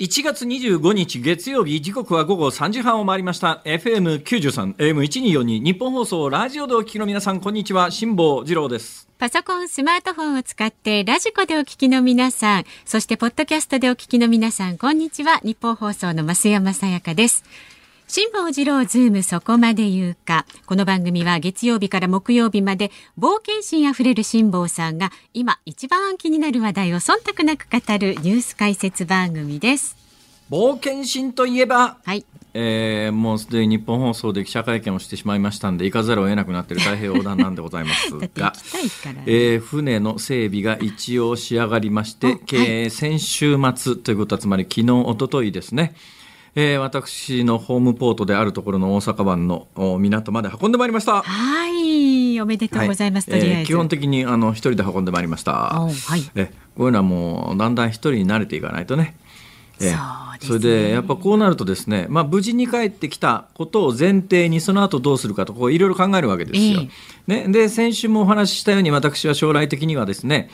[0.00, 15.40] 1月25日月曜日時刻は午後3時半を回りました FM93 AM1242 ニッポン放送ラジオでお聞きの皆さんこんにちは辛坊治郎ですパソコン、スマートフォンを使ってラジコでお聞きの皆さん、そしてポッドキャストでお聞きの皆さん、こんにちは。
[15.44, 17.44] ニッポン放送の増山さやかです。
[18.12, 20.44] 辛坊治郎ズームそこまで言うか。
[20.66, 29.99] この番組は月曜日から木曜日まで冒険心あふれる辛坊さんが今一番気になる話題を忖度なく語るニュース解説番組です。
[30.50, 32.26] 冒険心といえば、はい。
[32.52, 38.52] えーもうすでに日本放送で記者会見をしてしまいましたんで行かざるを得なくなっている太平洋横断なんでございますが。
[39.26, 45.94] えー船の整備が一応仕上がりまして、おはいえー先週末ということはつまり昨日一昨日ですね、
[46.56, 51.22] えー私のホームポートであるところの大阪湾のお港まで運んでまいりました。
[51.22, 52.40] はい。
[52.40, 53.30] おめでとうございます。
[53.30, 55.80] はいえー基本的にあの一人で運んでまいりました。
[55.80, 56.28] おはい。
[56.34, 59.14] えこういうのはもうだんだん一人に慣れていかないとね。
[59.80, 59.94] え
[60.40, 66.88] それでやっぱこうなるとですね、まあ、無事に帰ってきたことを前提にその後どうするかとこういろいろ考えるわけですよ。
[67.26, 70.50] ね、で先週もお話ししたように私は将来的にはですね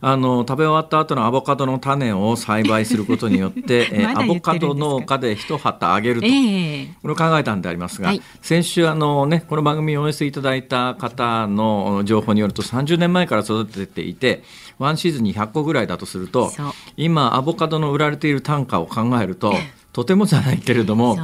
[0.00, 6.26] あの食べ終わった後のアボカドの種を栽培することによって、 えアボカド農家で一旗あげると。
[6.26, 6.88] ええ。
[7.02, 8.22] これを考えたんでありますが、はい。
[8.40, 14.42] 先週あの、ね、この番組をお寄せいただいた方の情報によると30年前から育てていて
[14.78, 16.52] ワンシーズンに100個ぐらいだとすると
[16.96, 19.54] 今アボカドの売られている単価を考えると
[19.92, 21.18] とてもじゃないけれども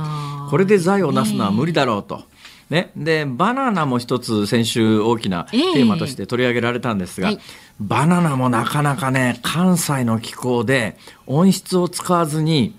[0.50, 2.22] これで財を成すのは無理だろうと。
[2.70, 5.60] ね、でバナナも一つ先週大きなテえ。
[5.80, 7.40] えーマとして取り上げられたんですが、はい。
[7.80, 10.96] バナナもなかなかね関西の気候で
[11.26, 12.76] 温室を使わずに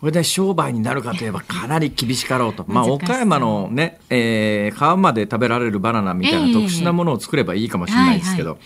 [0.00, 6.52] これで商売になるかといえばかなり厳しかろうと、まあ、岡山のね、えー皮まで食べられるバナナみたいなええ。
[6.52, 8.56] 特殊なものを作ればいいかもしれないですけど、は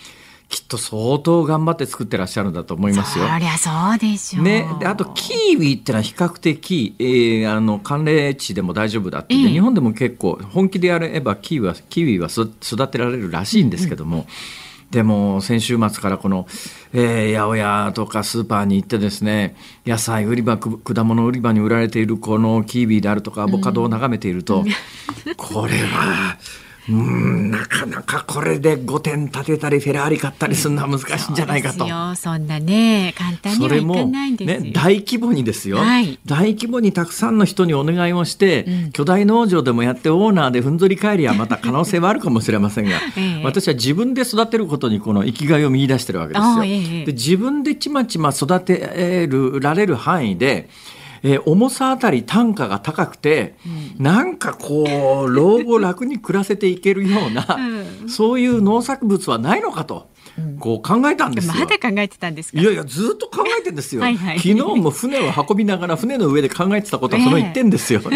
[0.53, 3.27] きっと相当頑張って作ってらっしゃるんだと思いますよ。
[3.27, 4.43] そりゃそうでしょう。
[4.43, 14.27] ね、であとキーウィってのは比較的、えーあの寒冷地でも大丈夫だって、でええ日本でも結構本気でやればキーウィはキウイはそ育てられるらしいんですけども、
[14.91, 16.45] でも先週末からこの、
[16.93, 19.55] えー八百屋とかスーパーに行ってですね
[19.87, 24.63] 野菜売り場く果物売り場に売られているこのキーウィであるとかアボカドを眺めていると、
[25.35, 26.37] これは。
[26.89, 31.85] うんなかなかこれで5点立てたりフェラーリ買ったりするのは難しいんじゃないかと。
[32.15, 34.59] そんなね簡単にはいかそれも、ないんですよ。
[34.59, 36.19] ね、大規模にですよ、はい。
[36.25, 38.91] 大規模にたくさんの人にお願いをして、うん。
[38.91, 43.41] 巨大農場でもやってオーナーでふんぞり返りはまた可能性はあるかもしれませんが、 ええ。
[43.43, 46.63] 私は自分で育てることにこの生きがいを見出してるわけですよ。
[46.63, 47.05] ええ。
[47.05, 50.67] で自分でちまちま育てるられる範囲で
[51.23, 53.55] えー重さあたり単価が高くて、
[53.97, 54.83] なんかこ
[55.25, 57.57] う老後楽に暮らせていけるような、
[58.05, 60.09] うそういう農作物はないのかと、
[60.59, 61.53] こう考えたんですよ。
[61.53, 62.59] まだ考えてたんですか？
[62.59, 64.01] いやいやずっと考えてんですよ。
[64.01, 64.39] はいはい。
[64.39, 68.11] 昨日も船を運びながら船の上で考えてたことはその一点ですよ、どう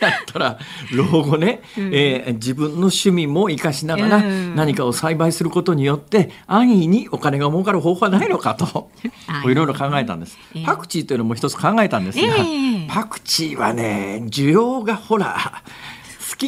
[0.00, 0.58] やったら
[0.92, 4.54] 老後ね、えー自分の趣味も生かしながらうん。
[4.54, 8.90] 何かを栽培することによって安易にお金が儲かる方法はないのかと。
[9.46, 10.38] いろいろ考えたんです。
[10.54, 10.64] ええ。
[10.64, 12.86] パクチーというのも一つ考えたんですが、ええ。
[12.88, 15.93] パクチーはね需要がほら好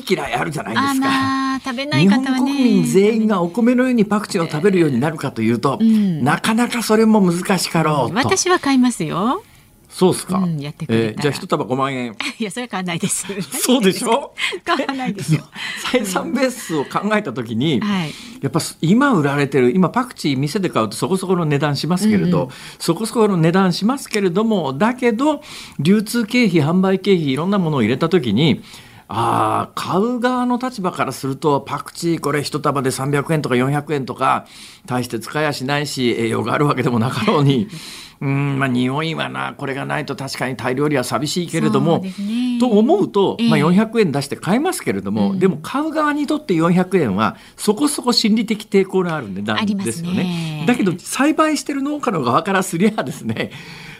[0.02, 1.60] き嫌いあるじゃないですか。
[1.64, 2.30] 食べない日方はね。
[2.38, 8.14] 本国民全員がお米のようにパクチーを食べるようになるかというと、んなかなかそれも難しかろうと。
[8.14, 9.42] 私は買いますよ。
[9.88, 10.36] そうですか。
[10.38, 12.14] うんやってくれたらえーじゃあ一束5万円。
[12.38, 13.24] いやそれは買わないです。
[13.62, 14.34] そうでしょ？
[14.62, 15.42] 買わないですよ。
[15.90, 18.12] 採算ベースを考えたときに、はい。
[18.42, 25.40] やっぱ今売られてる今パクチー店で買うとそこそこの値段しますけれど、そこそこの値段しますけれどもだけど
[25.78, 28.60] 流通経費販売経費いろんなものを入れた時に
[29.08, 34.46] あー買う側の立場からするとパクチーこれ一束で300円とか400円とか
[34.84, 37.68] 大して使いやしないし栄養があるわけでもなかろうに。
[38.18, 38.58] うん。
[38.58, 42.58] まあ匂いはなこれがないと確かにタイ料理は寂しいけれどもね。
[42.58, 50.24] と思うと、まあ、ええ400円出して買えますけれども、でも買う側にとって400円はそこそこ心理的抵抗のある値段ですよね。
[50.24, 50.64] ね。
[50.66, 53.50] だけど栽培してる農家の側からすりゃですね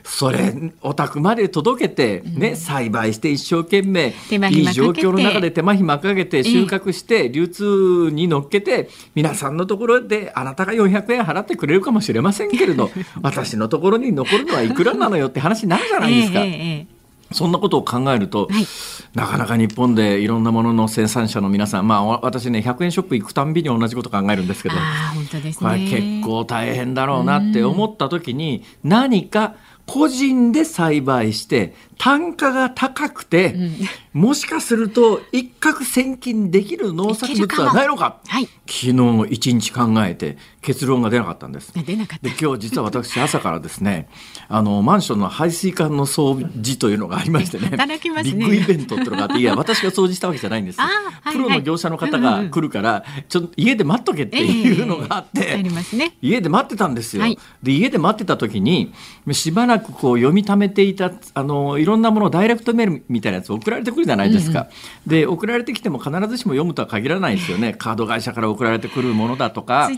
[0.06, 4.14] それお宅まで届けて、ね栽培して一生懸命
[4.50, 12.90] いい状況の中で手間暇かけて収穫して流通に乗っけて皆さんのところであなたが400円払ってくれるかもしれませんけれど
[13.22, 16.40] 私のところに残るのはいくらなのよって話になるじゃないですか。
[16.40, 16.96] ええええ
[17.32, 18.66] そんなことを考えると、はい。
[19.14, 25.70] なかなか日本でいろんなものの生産者の皆さん、まあ、わ私ね100円ショップ行くたんびに同じこと考えるんですけどああ本当ですね。
[25.70, 33.54] これ結構大変だろうなって思った時に何か個人で栽培して単価が高くて、
[34.16, 38.16] もしかすると一攫千金できる農作物はないのか？
[38.26, 38.48] はい。
[38.66, 41.70] 昨日一日考えて結論が出なかったんです。
[41.74, 42.26] 出なかった。
[42.26, 44.08] で今日実は私朝からですね
[44.48, 48.32] あのマンションの排水管の掃除というのがありましてね働きますね。
[48.32, 51.36] ビッグイベントっていうのがあって いや私が掃除したわけじゃないんですはいはい。
[51.36, 56.16] プロの業者の方が来るから、ちょっと家で待っとけっていうのがあって、ええありますね。
[56.22, 57.22] 家で待ってたんですよ。
[57.22, 57.38] はい。
[57.62, 58.92] で家で待ってた時に
[59.32, 64.68] しばらくこう読み溜めていたあのいろんなものをダイレクトメールみたいなやつ送られてくるじゃないですか。
[65.06, 67.74] で送られてきても必ずしも読むとは限らないですよね。
[67.74, 69.88] カード会社から送られてくるものだとか、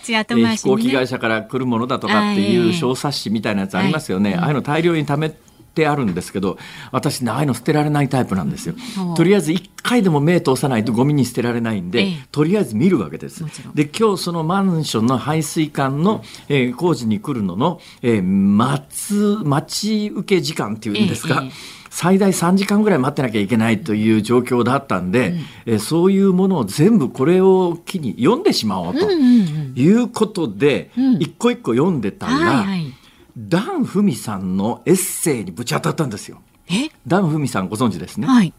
[0.73, 0.79] ね。
[0.79, 4.35] 飛行機会社から来るものだとかっていう小冊子みたいなやつありますよね。
[4.35, 5.33] ああいうの大量に貯め
[5.75, 6.59] てあるんですけど
[6.91, 8.75] 私ねああいうの捨てられないタイプなんですよ。
[8.97, 9.17] ほう。
[9.17, 12.27] とりあえず一回でも目通さないとゴミに捨てられないんで、ええ。
[12.33, 13.45] とりあえず見るわけです。
[13.75, 21.51] で今日そのマンションの排水管の、えー工事に来るのの、えー待つ待ち受け時間っていうんですか、え
[21.91, 25.35] 最大3時間ぐらい待ってなきゃいけないという状況だったんで、
[25.67, 29.73] えーそういうものを全部これを機に読んでしまおうとうんうんうん。
[29.77, 31.15] いうことで、うん。
[31.17, 32.95] 一個一個読んでたら、はいはい。
[33.37, 36.41] ダン・フミさんのエッセイにぶち当たったんですよ。
[36.69, 36.91] え？
[37.07, 38.27] ダン・フミさんご存知ですね？
[38.27, 38.53] はい。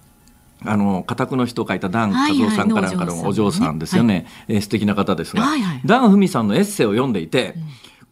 [0.66, 2.42] あの家宅の人を書いたダン・はいはい。
[2.42, 5.82] 和夫さんかなんかのお嬢さんですよね、えー素敵な方ですが、はいはい。
[5.86, 7.56] ダン・フミさんのエッセイを読んでいて、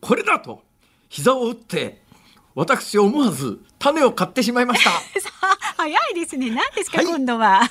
[0.02, 0.64] これだと
[1.10, 2.02] 膝を打って
[2.56, 4.92] 私思わず種を買ってしまいました。
[5.20, 6.50] さあ早いですね。
[6.50, 7.06] 何ですか、はい。
[7.06, 7.62] 今度は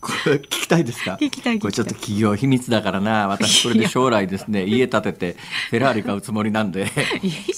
[0.00, 1.18] これ聞きたいですか？
[1.20, 3.28] 聞きたいこれちょっと企業秘密だからな。
[3.28, 5.36] 私これで将来ですね家建てて
[5.70, 6.86] フェラーリ買うつもりなんで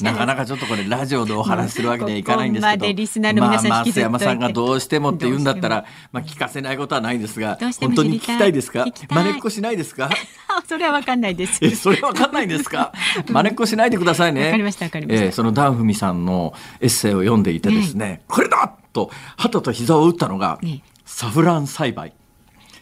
[0.00, 2.70] なかなかちょっとこれラジオでお話しするわけにはいかないんですけど。
[2.70, 8.82] までリスナーの皆さんまあ、増山さんがどうしてもって言うんだったどらまあ聞かせないことはないんですが本当に聞きたいですか？
[8.82, 9.24] 聞きたい。
[9.24, 10.10] 真似っこしないですか？
[10.48, 11.58] あ それはわかんないです。
[11.62, 12.92] えそれわかんないんですか？
[13.30, 14.46] 真似っこしないでくださいね。
[14.46, 15.24] わかりましたわかりました。
[15.24, 20.82] えーそのダンフミさんのエッセイを読んでいてですね、これだと旗と膝を打ったのが、ね
[21.14, 22.14] サフラン栽培。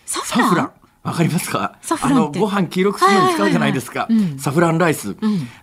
[0.06, 0.72] ササフラン。
[1.02, 1.76] わかりますか？
[1.82, 2.38] サフランって？
[2.38, 4.40] あのご飯黄色くするのに使うじゃないですか、はいはいはいはいうん。
[4.40, 5.16] サフランライス、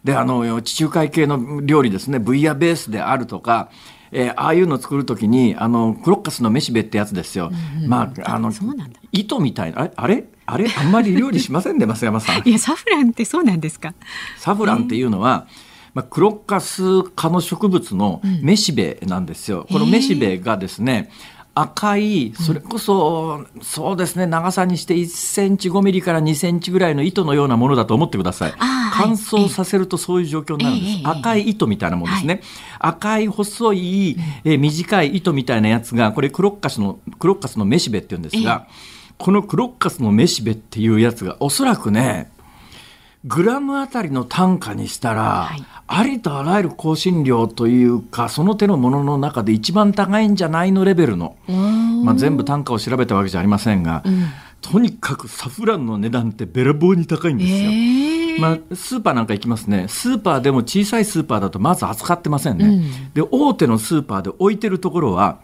[0.04, 2.20] であの地中海系の料理ですね。
[2.20, 3.70] ブイヤベースであるとか
[4.12, 7.52] えーああいうの作るときにあのクロッカスのめしべってやつですよ、
[7.88, 9.00] まああのそうなんだ。
[9.14, 9.80] 糸みたいな。
[9.80, 9.94] あれ？
[9.96, 10.26] あれ？
[10.46, 10.68] あれ？
[10.78, 12.44] あんまり料理しませんね増山さん。
[12.48, 13.94] いやサフランってそうなんですか？
[14.38, 15.48] サフランっていうのは、
[15.94, 19.66] まあ、クロッカス科の植物のめしべなんですよ。
[19.72, 21.10] このめしべがですね、
[21.60, 28.54] 赤い、それこそ、そうですね、長さにして1センチ5ミリから2センチぐらいの糸のようなものだと思ってください。
[28.94, 31.00] 乾燥させるとそういう状況になるんです。
[31.04, 32.42] 赤い糸みたいなもんですね。
[32.78, 38.68] 赤い細い、えー短い糸みたいなやつが、これクロッカスの、クロッカスのめしべって言うんですが、
[39.18, 42.30] このクロッカスのめしべっていうやつがおそらくね、
[43.28, 45.64] グラムあたりの単価にしたら、はい。
[45.90, 54.04] ありとあらゆる香辛料というかその手のものの中で一番高いんじゃないのレベルの、まあ、全部単価を調べたわけじゃありませんが、
[54.62, 57.70] とにかくサフランの値段ってべらぼうに高いんですよ。
[57.72, 59.88] ええまあ、スーパーなんか行きますね。
[59.88, 62.84] スーパーでも小さいスーパーだとまず扱ってませんね、
[63.14, 65.40] で大手のスーパーで置いてるところは、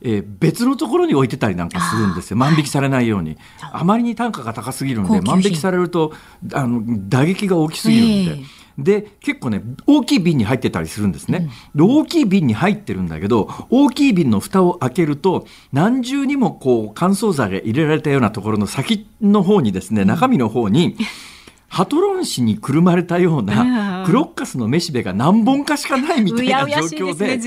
[0.00, 2.36] えー別のところに置いてたりなんかするんですよ。
[2.36, 3.36] 万引きされないように。
[3.60, 6.12] あまりに単価が高すぎるんで万引きされると
[6.52, 8.40] あの打撃が大きすぎるんで。
[8.40, 8.58] ええ。
[8.78, 20.96] で結構ね大きい瓶に入ってたりするんですね、で大きい瓶に入ってるんだけど大きい瓶の蓋を開けると何重にもこう乾燥剤が入れられたようなところの先の方にですね中身の方に、
[21.68, 27.38] ハトロン紙にくるまれたよううんなクロッカスのめしべが何本かしかないみたいな状況で。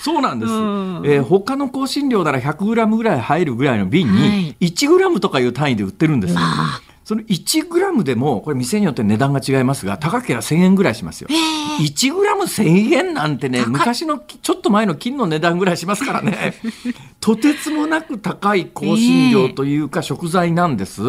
[0.00, 0.52] そうなんです。
[0.52, 6.80] うんえー他の香辛料なら 100g ぐらい入るぐらいの瓶はにい 1g とかいう単位で売ってるんですよわあ。
[7.08, 11.28] その 1g でも、これ店によって値段が違いますが、高ければ1000円ぐらいしますよ。
[11.30, 16.54] ええ 1g1000 円なんてね、昔のきちょっと前の金の値段ぐらいしますからね。
[17.20, 21.00] とてつもなく高い香辛料というか食材なんです。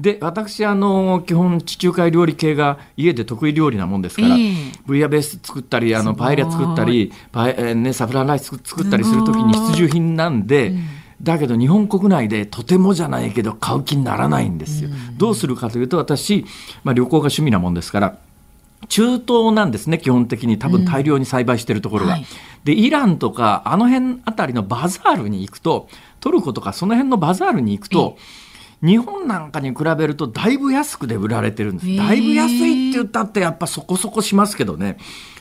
[0.00, 4.54] で私あの基本地中海料理系が家で得意料理なもんですから、ええ。
[4.86, 10.72] ブイヤベース作ったりあのパエリア作ったりパエ、えーね、サフランライス作ったりする時に必需品なんで、
[11.22, 14.90] だけど日本国内でとてもじゃないけど買う気にならないんですよ。
[15.18, 16.46] どうするかというと私、
[16.82, 18.16] まあ、旅行が趣味なもんですから
[18.88, 20.58] 中東なんですね、基本的に。
[20.58, 22.14] 多分大量に栽培しているところが。
[22.14, 22.26] うんはい、
[22.64, 25.88] で、イランとか、あの辺あたりのバザールに行くと、
[26.20, 28.16] トルコとかその辺のバザールに行くと、
[28.82, 31.96] 日本なんかに比べるとだいぶ安くで売られてるんです。
[31.96, 34.96] だいぶ安いって言ったってやっぱそこそこしますけどね。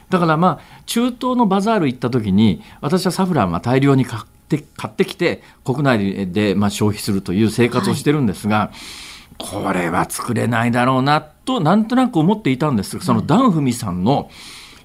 [0.10, 14.29] だからまあ中東のバザール行った時に私はサフランは大量に買って買ってきて国内でまあ消費するという生活をしてるんですが、はい、これは作れないだろうなとなんとなく思っていたんですがそのダンフミさんの、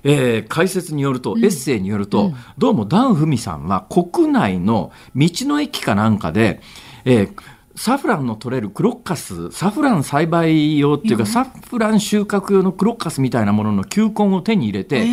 [0.04, 6.60] えー、解説によると、エッセイによると、うん、どうもダン・フミさんは国内の道の駅かなんかで、
[7.06, 7.34] えー、
[7.76, 15.04] サフランの取れるクロッカス、サフラン栽培用っていうか、サフラン収穫用のクロッカスみたいなものの球根を手に入れて、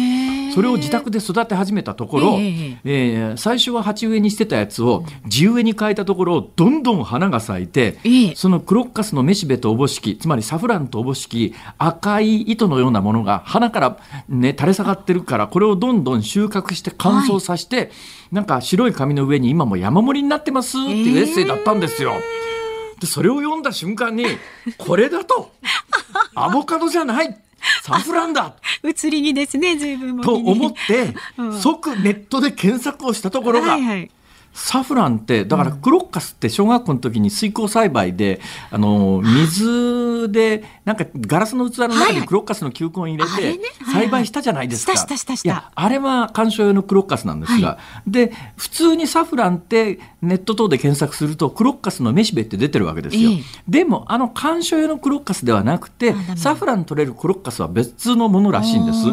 [0.54, 13.98] それを自宅で育て始めたところ、えー、えー、最初は鉢植えにしてたやつを地植えに変えたところ、どんどん花が咲いて、えー、そのクロッカスのめしべとおぼしき、つまりサフランとおぼしき、赤い糸のようなものが花から
[14.30, 17.90] ね、垂れ下がってるから、これをどんどん収穫して乾燥させて、はい、
[18.32, 22.12] なんか白い紙の上に今も山盛りになってますっていうエッセイだったんですよ。
[22.14, 22.42] えー
[23.02, 24.26] でそれを読んだ瞬間に
[24.78, 25.52] これだと
[26.36, 27.36] アボカドじゃない
[27.84, 28.56] サフランだ。
[28.84, 31.14] 移り気ですね随分と思って、
[31.62, 34.12] 即ネットで検索をしたところが、はいはい
[34.54, 43.60] サフランってだからクロッカスって小学校の時に水耕栽培であの水でなんかガラスの器の中にクロッカスの球根入れて
[43.92, 44.94] 栽培したじゃないですか。
[45.44, 53.32] いやあれは観賞用のクロッカスなんですが、で普通にサフランってネット等で検索するとクロッカスのめしべって出てるわけですよ。
[53.68, 59.06] でもあの観賞用のクロッカスではなくてサフラン取れるクロッカスは別のものらしいんです。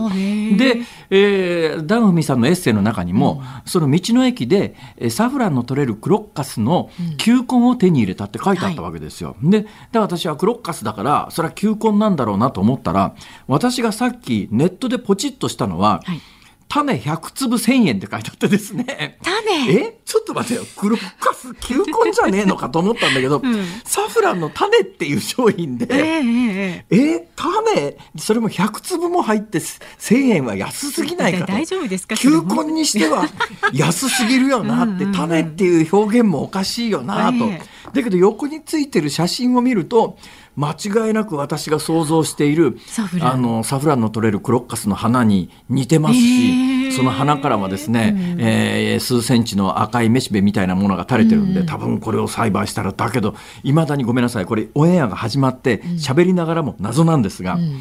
[0.56, 0.80] で、
[1.10, 4.74] えー、ダウンフミさんのエッセイの中にも、その道の駅で
[5.10, 9.36] サフランの取れるクロッカスの球根を手に入れたって書いてあったわけですよ。
[9.42, 13.14] うん、でで私はクロッカスだからそれは球根なんだろうなと思ったら
[13.46, 16.20] 私がさっきネットでポチッとしたのは、はい
[16.68, 19.18] 種100粒1000円って書いてあってですね。
[19.22, 19.72] 種？
[19.72, 19.98] え？
[20.04, 20.66] ちょっと待ってよ。
[20.76, 27.96] クロッカス球根じゃねえのかと思ったんだけど、うん、サフランの種っていう商品で、えー、えー、種？
[28.18, 31.52] それも100粒も入って1000円は安すぎないかと。
[31.52, 32.16] 大丈夫ですか？
[32.16, 33.26] 球根にしては
[33.72, 37.48] 安すぎるよなって、種っていう表現もおかしいよなと。
[37.92, 40.18] だけど横についてる写真を見ると、
[40.58, 42.78] 間違いなく私が想像している
[43.20, 54.46] あのサフランの取れるクロッカスの花に似てますし、その花からはですね、うん、えー、数センチの赤いめしべみたいなものが垂れてるんで、うん、多分これを栽培したらだけどいまだにごめんなさい。
[54.46, 57.80] これオンエアが始まって喋りながらも謎なんですが、うん、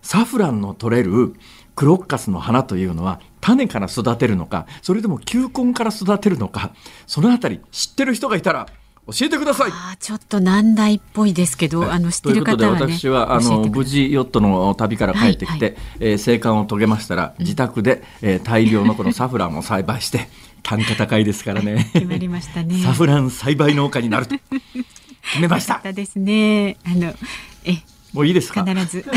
[0.00, 1.34] サフランの取れる
[1.76, 6.72] クロッカスの花というのは種から育てるのかそれとも球根から育てるのか
[7.06, 8.66] そのあたり知ってる人がいたら
[9.06, 9.70] 教えてください。
[9.70, 20.28] あちょっと難題っぽいですけど、あの知ってる方は、ね、私はあの無事ヨットの旅から帰ってきて、はいはい、えー、生還を遂げましたら自宅で、えー、大量のこのサフランを栽培して
[20.62, 21.90] 単価高いですからね。
[21.92, 22.82] 決まりましたね。
[22.82, 25.80] サフラン栽培農家になると決めました。
[25.92, 26.78] ですね。
[26.84, 27.14] あの
[27.64, 27.78] え
[28.14, 28.64] もういいですか？
[28.64, 29.04] 必ず。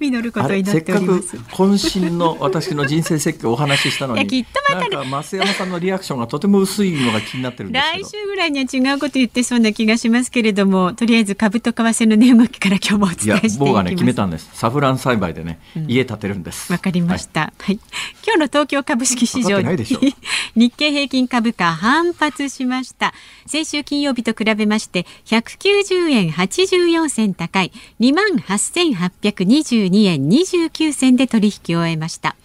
[0.00, 1.28] 実ること祈っております。
[1.28, 13.58] せっかく渾身の私の人生設計をお話ししたのにきっとまた、ね、なんか増山さんのリアクションがとても薄いのが気になってるんです来週ぐらいには違うこと言ってそうな気がしますけれどもとりあえず株と為替の値動きから今日もお伝えしていきます。
[13.58, 14.50] 僕がね決めたんです。
[14.52, 16.72] サフラン栽培でね、うん、家建てるんです。
[16.72, 17.80] わかりました、はい、はい、
[18.24, 19.60] 今日の東京株式市場
[20.56, 23.12] 日経平均株価反発しました。
[23.46, 32.36] 先週金曜日と比べまして190円84銭高い2万8822円29銭で取引を終えました。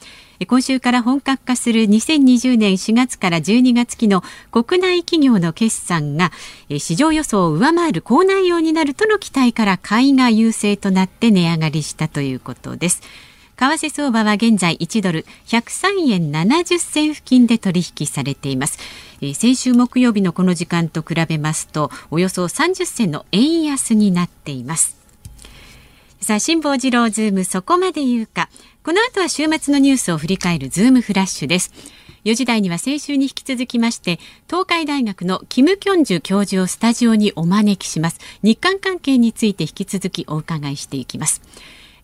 [0.48, 6.32] 今週から本格化する2020年4月から12月期の国内企業の決算が
[6.70, 13.01] 市場予想を上回る高内容になるとの期待から買いが優勢となって値上がりしたということです。
[13.58, 18.77] 為替相場は現在1ドル103円70銭付近で取引されています。
[19.34, 25.05] 先週木曜日のこの時間と比べますとおよそ30銭の円安になっています。
[26.25, 28.50] さあ辛坊治郎ズームそこまで言うか。
[28.84, 31.72] この後は週末のニュースを振り返るズームフラッシュです。
[32.24, 34.17] 4時台には先週に引き続きまして
[34.50, 38.20] 東海大学のキム・キョンジュ教授をスタジオにお招きします。
[38.41, 41.44] 日韓関係について引き続きお伺いしていきます。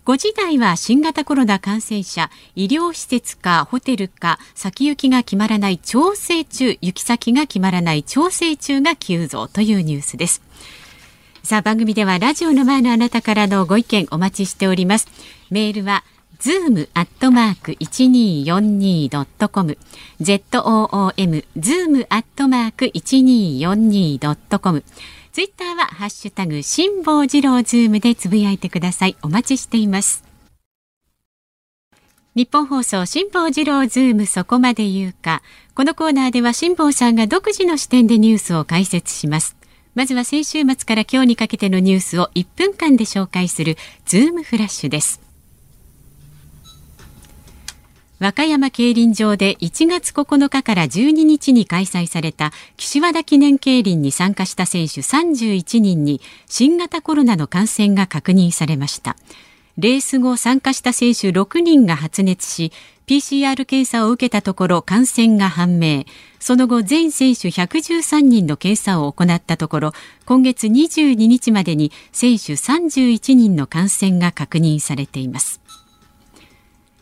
[0.06, 10.44] 5時台は新型コロナ感染者医療施設かホテルか先行きが決まらない調整中行き先が決まらない調整中が急増というニュースです。
[11.44, 15.08] さあ番組ではラジオの前のあなたからのご意見お待ちしております。
[15.50, 16.04] メールは
[16.40, 19.78] ズームアットマーク一二四二ドットコム
[20.22, 24.84] z o o m ズームアットマーク一二四二ドットコム
[25.32, 29.16] ツイッターはハッシュタグ辛坊治郎ズームでつぶやいてください。
[29.22, 30.24] お待ちしています。
[32.36, 35.42] ニッポン放送辛坊治郎ズームそこまで言うか。
[35.74, 39.61] このコーナーでは辛坊さんが独自の視点でニュースを解説します。
[39.94, 45.22] まずは先週末から今日にかけてのニュースを1分間で紹介するズームフラッシュです。
[48.20, 59.18] 和歌山競輪場で1月9日から12日に開催された岸和田記念競輪に参加した選手31人に新型コロナの感染が確認されました。
[59.82, 62.72] レース後参加した選手6人が発熱し
[63.08, 66.04] PCR 検査を受けたところ感染が判明。
[66.40, 69.94] その後全選手113人の検査を行ったところ
[70.26, 75.60] 今月22日までに選手31人の感染が確認されています。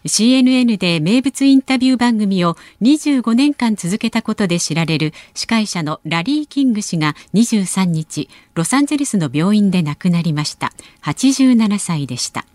[0.05, 10.71] CNN で名物インタビュー番組を25年間続けたことで知られる司会者のラリー・キング氏が23日ロサンゼルスの病院で亡くなりました。
[11.03, 12.45] 87歳でした。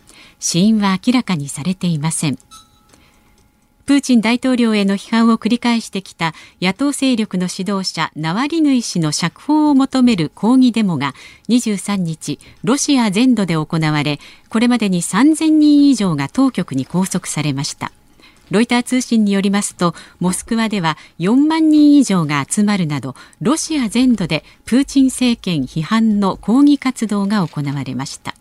[0.45, 2.37] 死因は明らかにされていません。
[3.87, 11.15] プーチン大統領への批判を繰り返してきた野党勢力の指導者ナワリヌイ氏の釈放を求める抗議デモが
[11.49, 14.21] 23日ロシア全土で行われ
[14.51, 17.91] これまでに3000人以上が当局に拘束されました。
[18.51, 28.35] ロイター通信によりますとモスクワでは4万人以上が集まるなどロシア全土でプーチン政権批判の抗議活動が行われました。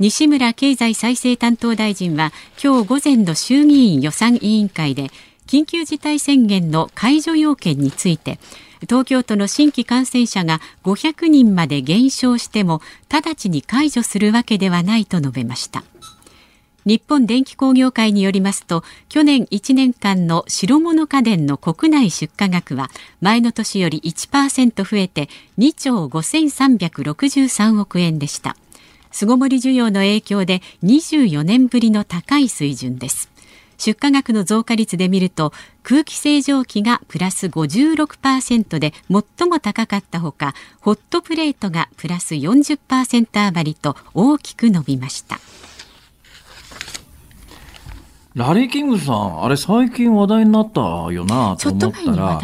[0.00, 5.10] 西村経済再生担当大臣は今日午前の衆議院予算委員会で
[5.46, 8.38] 緊急事態宣言の解除要件について
[8.88, 12.80] 東京都の新規感染者が500人まで減少しても
[13.10, 15.84] 直ちに解除するわけではないと述べました。
[16.86, 22.88] 日本電機工業会によりますと去年1年間の白物家電の国内出荷額は
[23.20, 25.28] 前の年より1%増えて
[25.58, 28.56] 2兆5363億円でした。
[29.10, 33.30] 巣ごもり需要の影響で24年ぶりの高い水準です。
[33.80, 45.40] 出荷額の増加率で見ると空気清浄機がプラス56%で最も高かったほかホットプレートがプラス40%余りと大きく伸びました。
[48.34, 52.40] ラリー・キングさん、あれ最近話題になったよなと思ったら、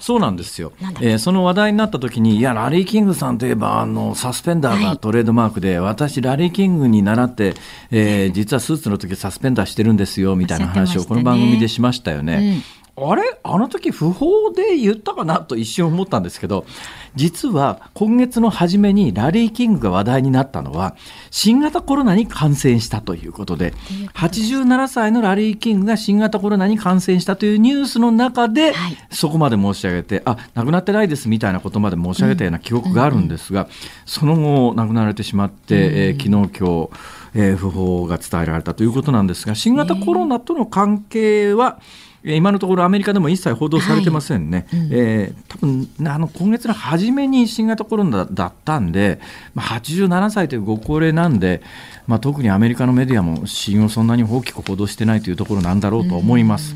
[0.00, 7.54] そうなんですよ、えー、その話題になった時に、いや、ラリー・キングさんといえば、あの、サスペンダーがトレードマークで、はい、私、ラリー・キングに習って、
[7.92, 12.62] えー、実はスーツの時サスペンダーしてるんですよ、みたいな話をこの番組でしましたよね。
[13.00, 13.22] あれ？
[13.42, 16.66] あの時不法で言ったかなと一瞬思ったんですけど、
[17.14, 20.96] 実は今月の初めにラリー・キングが話題になったのは、
[21.30, 23.74] 新型コロナに感染したということで、
[24.14, 28.72] 87歳のラリー・キングが新型コロナに感染したというニュースの中で、
[29.10, 33.68] そこまで申し上げて、あ、亡くなってないですみたいなことまで申し上げたような記憶があるんですが、
[34.06, 36.90] その後亡くなられてしまって、えー、昨日今日、
[37.34, 41.80] えー、訃報が伝えられたということなんですが、新型コロナとの関係は、
[42.24, 44.80] 今のところアメリカでも一切報道されてませんね、はい。
[44.80, 49.20] うん、えー、多分あの今月の初めに新型コロナだったんで、
[49.54, 51.62] まあ、87歳というご高齢なんで、
[52.06, 56.74] まあ、特にアメリカのメディアも死因をそんなに大きく報道してないというところなんだろうと思います。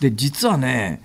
[0.00, 1.00] で実はね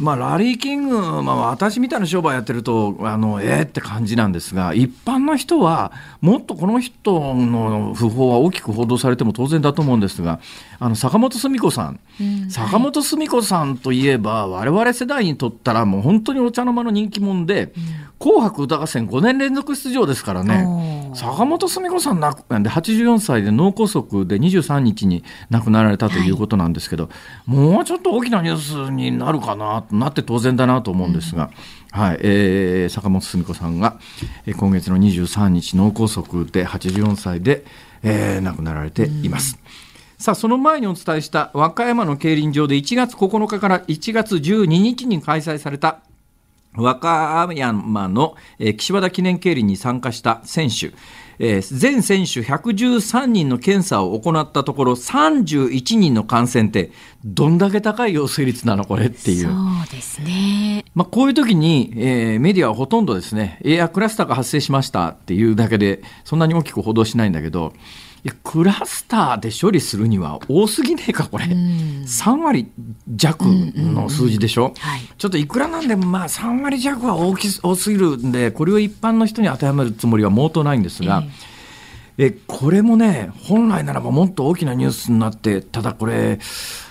[0.00, 10.40] まあ、ラリー・キング、まあ、私みたいな商売やってると、あの、えー、って感じなんですが、一般の人は、もっとこの人の訃報は大きく報道されても当然だと思うんですが、
[10.78, 17.72] あの、坂本澄子さん、うん、坂本澄子さんといえば、我々世代にとったらもう本当にお茶の間の人気者で、うん、
[18.18, 27.10] 紅白歌合戦5年連続出場ですからね、坂本澄子さんなで84歳で脳梗塞で23日に亡くなられたということなんですけど、は
[27.48, 31.50] い、もうちょっと大きなニュースになるかななって当然だなと思うんですが、
[31.94, 32.18] うん、はい。
[32.20, 33.98] えー、坂本澄子さんが、
[34.46, 37.64] えー、今月の23日脳梗塞で84歳で、
[38.02, 39.58] えー、亡くなられています。
[39.60, 39.65] うん
[40.18, 46.00] さあ、その前にお伝えした和歌山の競輪場で1月9日から1月12日に開催された
[46.74, 50.92] 和歌山の、えー、岸和田記念競輪に参加した選手、
[51.38, 56.90] えー、全選手113人の検査を行ったところ31人の感染って
[57.24, 59.46] どんだけ高い陽性率なのこれっていう。
[59.46, 60.84] そうですね。
[60.94, 67.72] まあこういう時に、えー、メディアはほとんどですね、エアクラスターが発生しましたっていうだけでそんなに大きく報道しないんだけど、
[68.26, 71.52] いやクラスターで処理するには多すぎねえかこれ、うん、
[72.02, 72.68] 3割
[73.14, 74.80] 弱の数字でしょ、うんうんうん。
[74.80, 81.22] はい、ちょっといくらなんでもまあ3割弱は大き多すぎるんでこれを一般の人に当てはめるつもりは毛頭ないんですが、
[82.18, 86.40] えー、えこれもね本来ならばもっと大きなニュースになってただこれ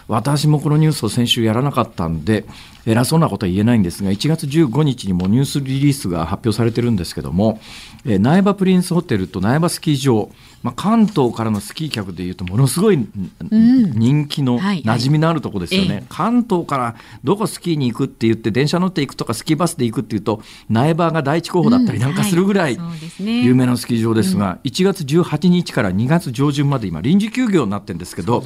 [0.08, 2.46] 私もこのニュースを先週やらなかったんで
[2.86, 7.60] 偉そうなことは言えないんですが1月15日にもニュースリリースが発表されてるんですけども、
[8.06, 10.30] えー、苗場プリンスホテルと苗場スキー場、
[10.64, 13.08] まあ、関東からのスキー客でいうとものすごい
[13.52, 22.78] 人気の馴染みのあるところですよね、はいはい、関東からどこスキーに行くって言って電車乗って行くとかスキーバスで行くっていうと苗場が第一候補だったりなんかするぐらい
[23.20, 28.44] 有名なスキー場ですが、1月18日から2月上旬まで今臨時休業になってるんですけど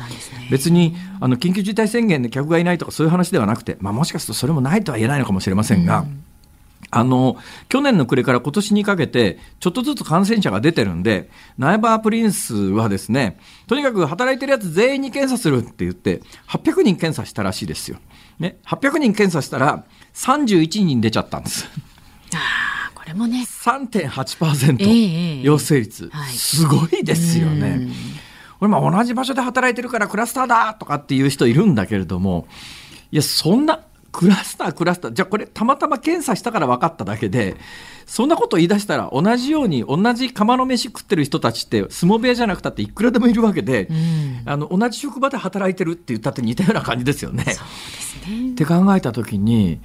[0.49, 5.99] 別にあの緊急事態宣言で客がいないとかそういう話ではなくて、まあ、もしかするとそれもないとは言えないのかもしれませんが。
[5.99, 6.28] うん
[6.91, 17.97] あの、去年の暮れから今年にかけて、ちょっとずつ感染者が出てるんで、ナイバープリンスはですね、とにかく働いてるやつ全員に検査するって言って、800人検査したらしいですよ。
[18.39, 21.67] ね、800人検査したら、31人出ちゃったんです。
[22.33, 23.45] ああ、これもね。
[23.47, 27.87] 3.8%、えー、陽性率、はい、すごいですよね。
[28.59, 32.47] これまあ同じ場所で働いてるからクラスターだとかっていう人いるんだけれども、
[33.11, 33.79] いや、そんな、
[34.11, 35.11] クラスター、クラスター。
[35.11, 37.55] じゃあこれたまたま検査したから分かっただけで、
[38.05, 47.43] そんなこと言い出したら同じように同じ釜の飯食ってる人たちって相撲部屋じゃなくたっていくらでもいるわけで、うん、あの同じ職場で働いてるって言ったって似たような感じですよね。
[47.43, 49.79] そうですねって考えた時に、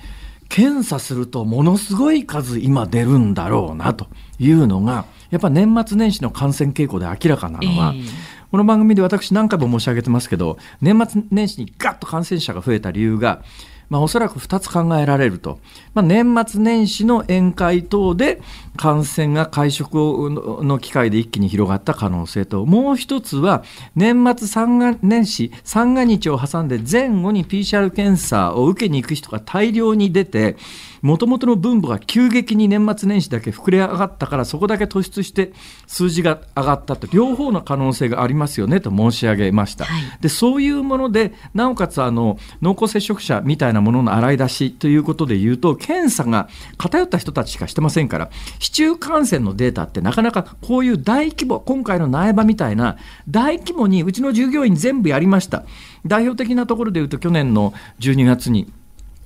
[0.48, 4.06] 検査するとものすごい数今出るんだろうなと
[4.38, 13.42] いうのが、やっぱ年末年始の感染傾向で明らかなのは、えーこの番組で私何回も申し上げてますけど年末年始にガッと感染者が増えた理由が
[13.88, 15.58] まあ、おそらく2つ考えられると、
[15.94, 18.40] まあ、年末年始の宴会等で
[18.76, 22.66] 感染が会食の機会で一気に広がった可能性と。
[22.66, 23.62] もう一つは
[23.94, 30.56] 年末三が年始三が日を挟んで前後に PCR 検査を受けに行く人が大量に出て
[31.02, 35.52] もともとの分母が急激に年末年始だけ膨れ上がったからそこだけ突出して
[35.86, 37.06] 数字が上がったと。
[37.12, 52.96] 両方の可能性がありますよねと申し上げました、はい、でそういうものでなおかつあの濃厚接触者みたいなものの洗い出しということでいうと検査が偏った人たちしかしてませんから市中感染のデータってなかなかこういう大規模今回の苗場みたいな
[53.28, 55.64] 大規模にうちの従業員全部やりました
[56.06, 58.72] 代表的なところでいうと去年の12月に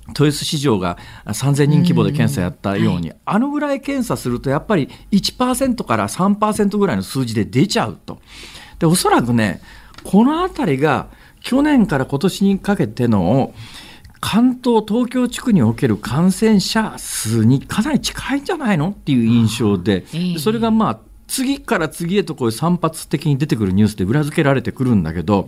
[0.09, 8.19] 豊洲市場が3000人規模で検査やったように、はい、あのぐらい検査するとやっぱり1%から3%ぐらいの数字で出ちゃうと。
[8.79, 9.61] でおそらくね
[10.03, 11.07] この辺りが
[11.41, 13.53] 去年から今年にかけての
[14.21, 20.05] 関東東京地区における感染者数にかなり近いんじゃないのっていう印象で、
[20.37, 25.47] それがまあ次から次へとこういう散発的に出てくるニュースで裏付けられてくるんだけど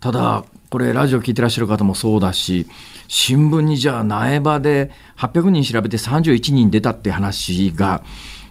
[0.00, 2.68] ただこれラジオ聞いてらっしゃる方もそうだし
[3.08, 8.02] 新聞にじゃあ苗場で800人調べて31人出たって話が、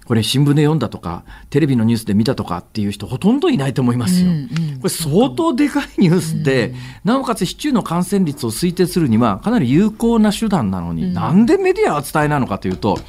[0.05, 4.29] これ新聞で読んだとかテレビのニュースで見たとかっていう人ほとんどいないと思いますよ。
[4.29, 12.99] うんうん、これ相当でかいニュースで、うん、なおかつ市中の感染率を推定するにはかなり有効な手段なのに、うん、なんでメディアは伝えないのかというと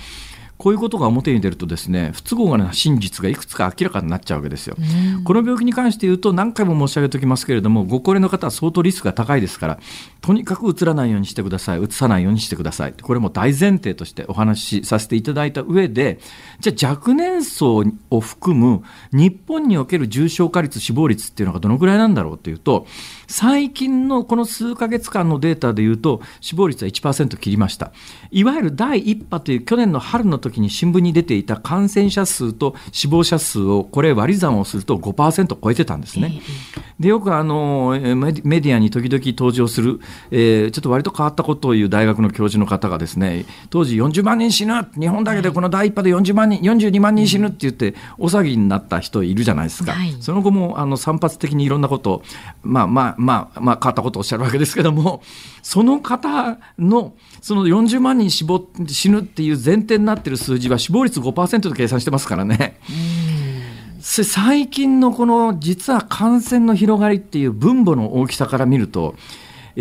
[0.58, 4.76] こういうことが表に出るとですね不都合な真実がいくつか明らかになっちゃうわけですよ。
[4.78, 9.78] うん、この病気に関して言うと何回も申し上げておきますけれどもご高齢の方は相当リスクが高いですから
[10.20, 16.18] とにかくうつらないようにしてくださいうつさないようにしてくださいこれも大前提としてお話しさせていただいた上で
[16.60, 22.86] じゃあ若年層を含む日本における重症化率死亡率っていうのがどのぐらいなんだろうというと
[23.28, 27.92] 最近のこの数ヶ月間のデータでいうと死亡率は1%切りました
[28.30, 36.40] いわゆる第1波という去年の春の時に新聞に出ていた感染者数と死亡者数をこれ割り算をすると5%超えてたんですね。
[36.98, 52.22] でよくあのメディアに時々登場する、えー、ちょっと割と変わったことを言う大学の教授の方がですね当時40万人死ぬ日本だけでこの第1波で40万人42万人死ぬって言って大騒ぎになった人いるじゃないですか、はい、その後もあの散発的にいろんなことを
[52.62, 55.22] まあまあまあまあ変わったことをおっしゃるわけですけども
[55.62, 62.81] その方のその40万人死亡死ぬっていう前提になってる数字は死亡率5%で計算してますからね。
[64.00, 69.16] 最近のこの実は感染の広がりっていう分母の大きさから見ると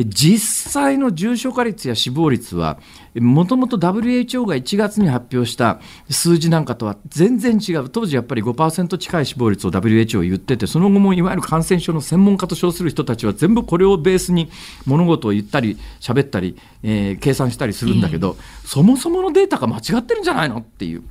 [0.03, 2.79] 実際の重症化率や死亡率は
[3.15, 5.79] もともと WHO が1月に発表した
[6.09, 14.49] 数字なんかとは全然違う当時やっぱり5%近い死亡率を WHO 言っててその後もいわゆる感染症の専門家と称する人たちは全部これをベースに
[14.85, 21.03] 物事を言ったり喋ったり、えー、計算したりするんだけど、えー、そもそものデータが間違ってるんじゃないのっていう。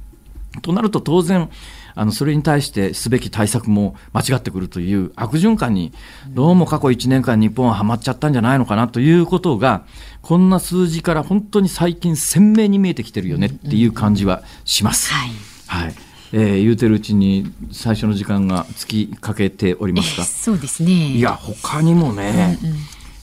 [0.62, 1.50] となると当然
[1.96, 5.92] あのそれに対してすべき対策も間違ってくるという悪循環に
[6.28, 9.84] どうも過去1年間日本ははまっちゃったんじゃないのかなということが
[10.22, 15.12] こんな数字から本当に最近鮮明に見えてきてるよねっていう感じはします。
[15.12, 15.30] はい、
[15.66, 15.94] はい。
[16.32, 20.90] えー、言うてるうちに最初の時間が尽きかけておりますか、そうですね。
[21.12, 22.76] いや他にもね、うんうん。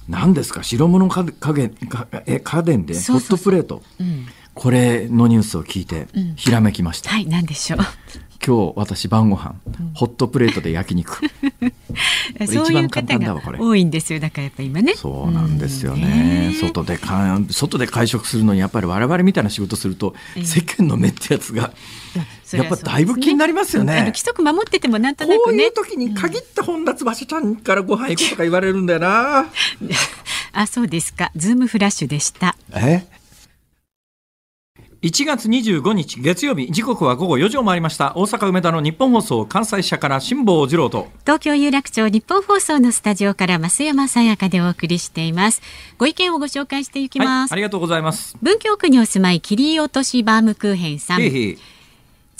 [0.08, 0.64] 何ですか？
[0.64, 3.82] 白物家家電かえ家電でホットプレート。
[4.00, 4.28] うん。
[4.54, 6.36] これのニュースを聞いてうん。
[6.36, 7.80] ひらめきました、はい何でしょう
[8.46, 9.56] 今日私晩ご飯
[9.94, 11.22] ホットプレートで焼肉。
[12.40, 13.60] そういう一番簡方が単だわこれ。
[13.60, 14.96] 多いんですよだからやっぱ今ね。
[14.96, 16.02] そうなんですようん。
[16.02, 16.56] ね。
[16.60, 20.46] 外でか外で会食するのにやっぱり我々みたいな仕事すると、ええ。
[20.46, 21.72] 世間の目ってやつが
[22.54, 23.94] やっぱだいぶ気になりますよね。
[23.94, 25.58] そうですあの規則守っててもなんとなこくね。
[25.64, 29.46] ういう時に限って本田翼ちゃんからご飯行くとか言われるんだよな。
[30.54, 31.32] あそうですか。
[31.36, 32.56] ズームフラッシュでした。
[32.74, 33.06] え？
[35.02, 38.14] 1月25日月曜日時刻は午後4時を回りました。
[38.16, 41.08] 大阪梅田の日本放送関西支社から辛坊治郎と。
[41.22, 45.64] 東京有楽町日本放送のスタジオから増山さやかでお送りしています。
[45.98, 48.38] ご意見をご紹介していきはいます、ありがとうございます。
[48.44, 51.20] 文京区にお住まい切り落としバームクーヘンさん。
[51.20, 51.58] 実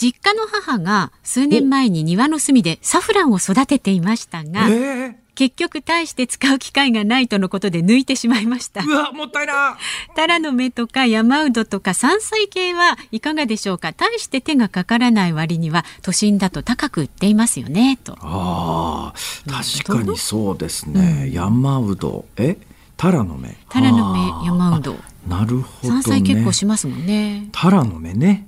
[0.04, 8.82] 家の母が数年前に庭の隅でサフランを育てていましたがえ結局大して使う機会がないとのことで抜いてしまいました。
[8.82, 9.76] ー、うわもったいな。
[10.16, 13.92] タラの芽とか山うどとか山菜系はいかがでしょうか？
[13.92, 18.16] 大して手がかからない割には都心だと高く売っていますよねと。
[18.22, 22.58] あーなるほど確かにそうですね、山うどえ？
[22.96, 23.58] タラの芽。
[23.68, 24.96] タラのあ芽ー山うど
[25.28, 26.02] なるほどね。
[26.02, 27.50] 山菜結構しますもんね。
[27.52, 28.48] タラの芽ね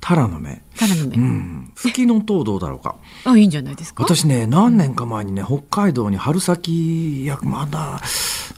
[0.00, 0.62] タラの芽。
[0.76, 1.72] タラの芽、うん。
[1.74, 2.96] 吹きの塔どうだろうか。
[3.24, 4.04] あいいんじゃないですか？
[4.04, 8.00] 私ね何年か前にね北海道に春先いやまだ、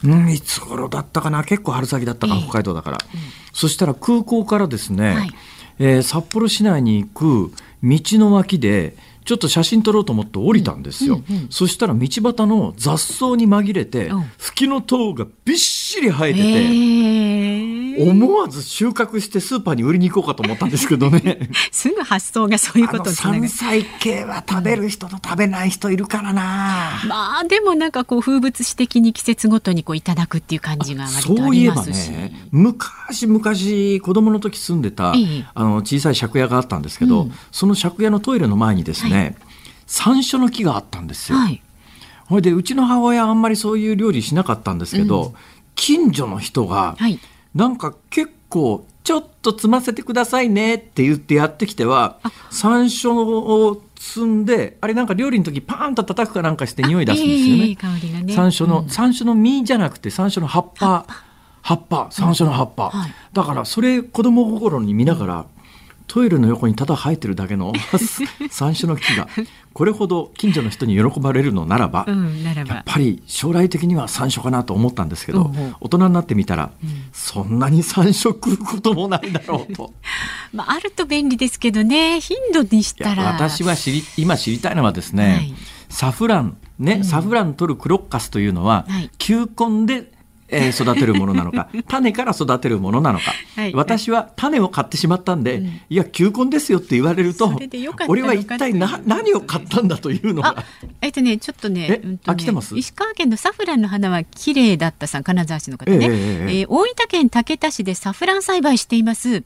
[0.03, 1.43] うん、いつ頃だったかな。
[1.43, 2.41] 結構春先だったか、ええ。
[2.43, 2.97] 北海道だから、
[3.53, 5.31] そしたら空港からですね、はい。
[5.79, 11.47] えー札幌市内に行く道の脇でちょっと写真撮ろうと思って降りたんですよ、うんうんうん。
[11.49, 14.21] そしたら道端の雑草に紛れて、うん。
[14.37, 21.49] フキの塔がびっしり生えてて、えー思わず収穫してスーパーに売りに行こうかと思ったんですけどね。
[21.71, 32.09] すぐ発想がそういうことにつながる山菜系は食べる人と食べない人いるからな、まあでもなんかこう風物詩的に季節ごとにこういただくっていう感じが割とあそういえばりますし。
[32.11, 32.47] ね。
[32.51, 35.45] 昔昔子供の時住んでた、ええ。
[35.53, 37.33] あの小さい借家があったんですけど、うん。
[37.51, 39.35] その借家のトイレの前にですね、
[39.85, 41.37] 山椒の木があったんですよ。
[41.37, 41.61] はい。
[42.25, 45.33] ほいでうちの母親はあんまりそういう料理しなかったんですけど、うん。
[45.75, 47.19] 近所の人がはい。
[47.53, 57.63] なんか結構ちょっと摘ませてくださいねって言ってやってきては山椒を摘んであれなんか料理の時パーンと叩くかなんかして匂い出すんですよね。
[57.65, 58.33] いい香りがね。
[58.33, 58.89] 山椒の、うん。
[58.89, 61.05] 山椒の実じゃなくて山椒の葉っぱ。
[61.61, 62.07] 葉っぱ。
[62.11, 63.13] 山椒の葉っぱ、はい。
[63.33, 65.45] だからそれ子供心に見ながら、
[66.11, 67.71] トイレの横にただ生えてるだけの
[68.51, 69.29] 山椒の木が
[69.71, 72.83] これほど近所の人に喜ばれるのならば、うん、ならやっば。
[72.85, 76.71] ぱり将来的には山椒かなと思ったんですけど、うんうん大人になってみたら、
[77.13, 79.93] そんなに山椒食うこともないだろうと。
[80.53, 83.23] まああると便利ですけどね、頻度にしたら。
[83.23, 85.53] 私は知り今知りたいのはですね、はい
[85.91, 90.10] サフランね、うんサフラン取るクロッカスというのは、はい球根で、
[90.51, 97.51] えー育てるものなのか 種から育てるものなのか、はい私は種を買ってしまったんで、うんいや球根ですよって言われると
[98.07, 100.63] 俺は一体な何を買ったんだというのあが、
[101.01, 102.77] えっとね、ちょっとね、えうんとねあ来てます？
[102.77, 105.97] 石川県のサフランの花は綺麗だったさん、金沢市の方ね。
[106.01, 109.43] えええー大分県竹田市でサフラン栽培しています。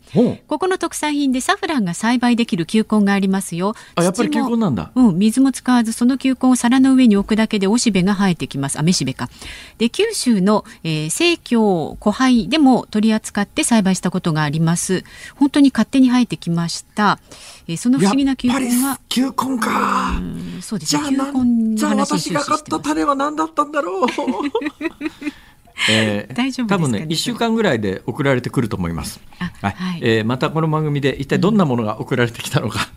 [0.48, 3.76] ここの特産品でサフランが栽培できる球根がありますよ。
[3.96, 4.92] あやっぱり球根なんだ。
[4.96, 8.80] うん、水も使わずその球根を皿の上に置くだけでおしべが生えてきます。
[8.80, 9.30] あ、めしべか。
[9.78, 15.04] で、九州の、えー、生協湖畔でも取り扱って栽培したことがあります。
[15.36, 17.20] 本当に勝手に生えてきました。
[17.68, 18.54] えーその不思議な球根
[18.84, 20.16] は、球根か。
[20.18, 21.04] うんそうですね。
[21.10, 22.80] 球じゃあな根んじゃあ私が買った。
[22.80, 24.08] 種は何だったんだろう。
[25.90, 26.76] えー大丈夫ですか？
[26.76, 29.20] 多分ねね1週間ぐらいで送られてくると思います。
[29.40, 29.74] あはい。
[29.74, 30.00] はい。
[30.02, 32.88] えーまたこの番組で一体どんなものが送られてきたのか、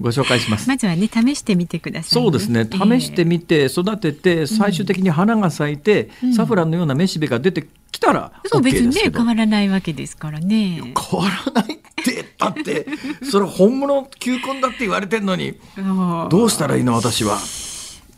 [0.00, 0.68] ご紹介します。
[0.68, 2.66] まずはね、試してみてください、そうですね。
[2.70, 6.34] 試してみて育てて最終的に花が咲いて、うん。
[6.34, 10.80] サフランのようなめしべが出てきたらそう、別 OK にね変わらないわけですからね。
[11.10, 12.24] 変わらないって。
[12.38, 12.86] だって
[13.30, 15.54] それ本物球根だって言われてんのに。
[16.30, 17.38] どうしたらいいの私は、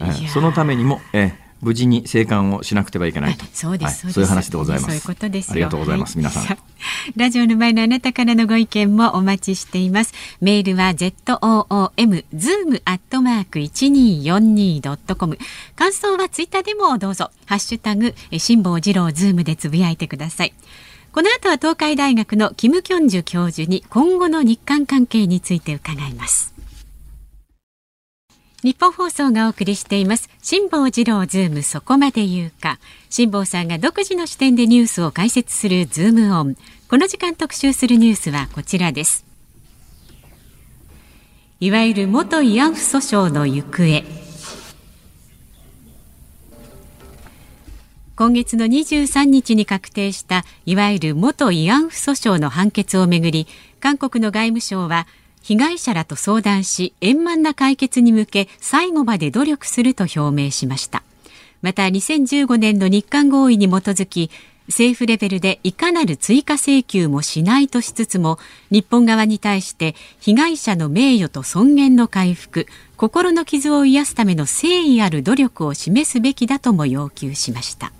[0.00, 3.44] えーそのためにも、えー無事に生還をしなくてはいけないと。
[3.44, 4.14] あそうです、はいそうです。
[4.14, 4.86] そういう話でございます。
[4.86, 6.58] そういうことでありがとうございます、は皆さん
[7.16, 10.14] ラジオの前のあなたからのご意見もお待ちしています。
[10.40, 15.38] メールは zoom zoom アットマーク 1242.com
[15.76, 17.30] 感想はツイッターでもどうぞ。
[17.46, 20.54] ハッシュタグえ辛坊治郎ズームでつぶやいてください。
[21.12, 26.49] この後は東海大学のキム・キョンジュ教授に今後の日韓関係について伺います
[28.62, 30.28] ニッポン放送がお送りしています。
[30.42, 32.78] 辛坊治郎ズームそこまで言うか。
[33.08, 36.56] 辛坊さんが独自の視点でニュースを解説するズームオン。
[36.88, 39.24] この時間特集するニュースはこちらです。
[41.58, 44.04] いわゆる元慰安婦訴訟の行方。
[48.14, 53.46] 今月の23日に確定したいわゆる元慰安婦訴訟の判決をめぐり
[53.80, 55.06] 韓国の外務省は
[55.42, 61.02] 被害者らと相談し円満な解決に向け最後まで努力すると表明しました。
[61.62, 64.30] また2015年の日韓合意に基づき
[64.68, 68.38] 政府レベルでいかなる追加請求もしないとしつつも
[68.70, 77.92] 日本側に対して被害者の名誉と尊厳の回復心の傷を癒すための誠意ある努力を示すべきだとも要求しました。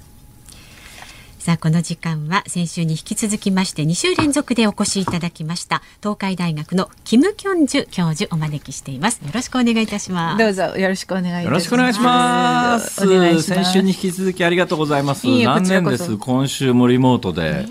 [1.41, 9.23] さあこの時間は先週に引き続きまして2週連続でお越しいただきました東海大学のキム・キョンジュ教授お招きしています。
[9.25, 10.39] よろしくお願いいたします。
[10.39, 13.43] どうぞよろしくお願いよろしくお願いします。
[13.43, 15.27] 先週に引き続きありがとうございます。
[15.27, 16.19] 何年です？
[16.19, 17.65] 今週もリモートで、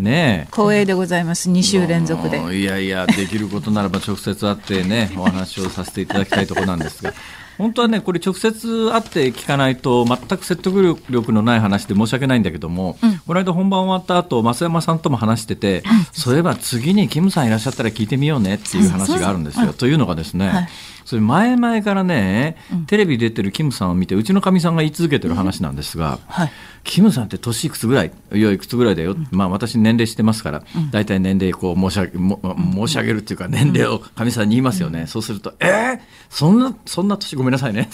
[0.00, 1.48] ね光栄でございます。
[1.48, 2.38] 2週連続で。
[2.58, 7.14] いやいやできることならば直接会ってねお話をさせていただきたいところなんですが
[7.58, 19.72] 本当はね、これ直接会って聞かないと、全く説得力のない話で申し訳ないんだけども、うん、この間本番終わった後、増山さんとも話してて、うん、そういえば次にキムさんいらっしゃったら聞いてみようねっていう話があるんですよ。
[19.72, 20.68] というのがですね、はい
[21.12, 26.52] それ前々からね、テレビ出てるキムさんを見てうちのかみさんが言い続けてる話なんですが、はい、
[26.84, 28.12] キムさんって年いくつぐらい？
[28.32, 37.90] いやいくつぐらいだよ、まあ私年齢してますから大体、年齢こう申し上げ申し上げるっていうか年齢をかみさんに言いますよね、そうすると「えー、そんなそんな年ごめんなさいね」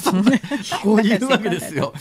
[0.85, 1.93] こう言うわけですよ。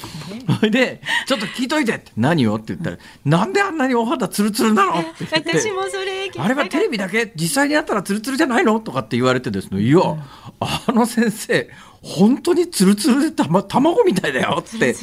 [0.60, 7.32] それで「ちょっと聞いといて」って「何を?」って言ったら「なんであんなにお肌ツルツルなの?」って私もそれあれはテレビだけ？
[7.36, 8.80] 実際にあったらツルツルじゃないの？
[8.80, 9.82] とかって言われてですね。
[9.82, 10.00] いや
[10.60, 11.70] あの先生
[12.02, 14.96] 本当につるつるでた、ま、卵みたいだよって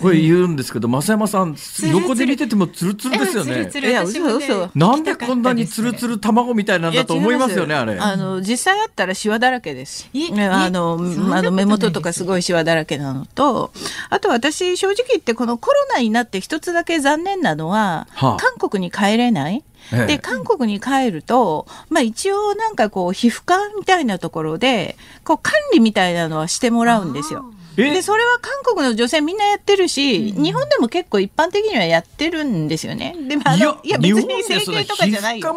[0.00, 1.56] これ言うんですけど増山さん
[1.92, 3.70] 横で見ててもつるつるですよね。
[3.74, 7.98] いや嘘嘘なんでこんなにつるつる卵みたいなんだと思いますよねあれ。
[7.98, 10.08] あの実際あったらシワだらけです。
[10.14, 10.98] あの
[11.34, 13.72] あの目元とかすごいシワだらけなのと
[14.08, 19.64] あと私正直言ってこのコロナになって一つだけ残念なのは、はあ、韓国に帰れない。
[20.06, 27.52] で韓国に帰ると、まあ、一応なんかこう皮膚科みたいなところでこう管理みたいなのはしてもらうんですよ。
[27.76, 33.14] でそれは韓国の女性みんなやってるし、うん、日本でも結構一般的にはやってるんですよね。
[33.28, 35.54] でもあのいや別に整形とかじゃないよ。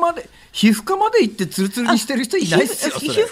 [0.51, 2.95] 皮膚科まで行ってツルツルにしてる人いないですよ。
[2.95, 3.25] 皮膚科が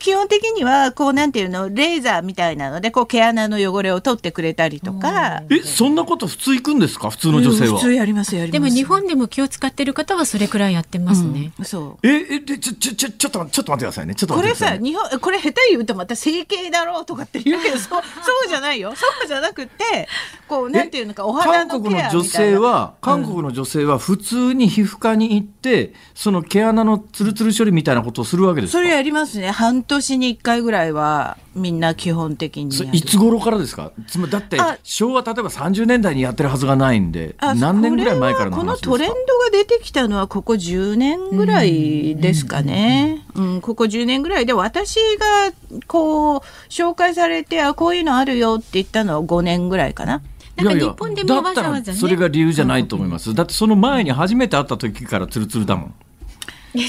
[0.00, 5.42] 基本的にはこうなんていうのレーザーみたいなのでこう毛穴の汚れを取ってくれたりとか。
[5.50, 7.10] えそんなこと普通行くんですか？
[7.10, 7.78] 普通の女性は。
[7.78, 8.52] 普通やりますやります。
[8.52, 11.52] でも日本でも気を使ってる方はそれくらいやってますね。
[11.58, 12.06] うん、そう。
[12.06, 14.14] ええでちょちょちょちょっとちょっと待ってくださいね。
[14.16, 18.92] ちょっとこれさ日本これ下手言うとまた整形だろうとかって言うけど そうそうじゃないよ。
[18.96, 20.08] そうじゃなくて
[20.48, 22.10] こうなんていうのかお肌のケアみたいな。
[22.10, 29.50] 韓国の女性は韓国の女性は普通に皮膚科に行ってその毛穴のツルツル処理みたいなことをするわけですそれやりますね。
[29.50, 33.92] 半年に1回ぐらいはみんな基本的にいつ頃からですか？
[34.06, 44.46] つまりだって昭和例えば30年代にやってるはずがないんで何年ぐらい前からのこのトレンドが出てきたのはここ10年ぐらいですかね、うん、ここ10年ぐらい。
[44.46, 45.52] で私が
[45.86, 50.22] こう紹介されてあこういうのあるよって言ったのは5年ぐらいかな。
[50.56, 53.34] なんか日本でもわざわざ、ね、それが理由じゃないと思います。
[53.34, 55.94] だってその前に初めて会った時からツルツルだもん。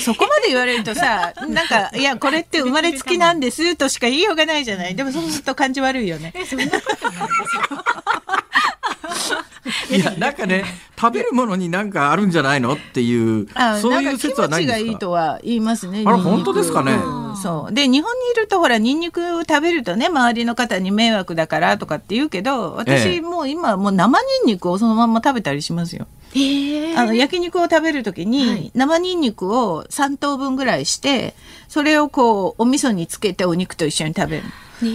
[0.03, 4.95] そこまで言われるとさ、 なんか、いや、これって生まれつきなんですとしか言いようがないじゃない。
[4.95, 6.33] でもそうすると感じ悪いよね。
[9.89, 10.63] いいや、なんかね、
[10.99, 13.47] 食べるものになんかあるんじゃないのっていう、
[13.81, 14.85] そういう説はないんですか？
[14.85, 16.03] がいいとは言いますね。
[16.05, 17.73] あれ、本当ですかね、うん、そう。
[17.73, 26.07] で、日本にいると、ほら、ニンニク食べるとね、周りの方に迷惑だからとかって言うけど、私、もう今、もう生ニンニクをそのまま食べたりしますよ。
[26.97, 31.33] あの焼肉を食べるときに、生ニンニクを3等分ぐらいして
[31.67, 34.43] それをこうお味噌につけてお肉と一緒に食べる。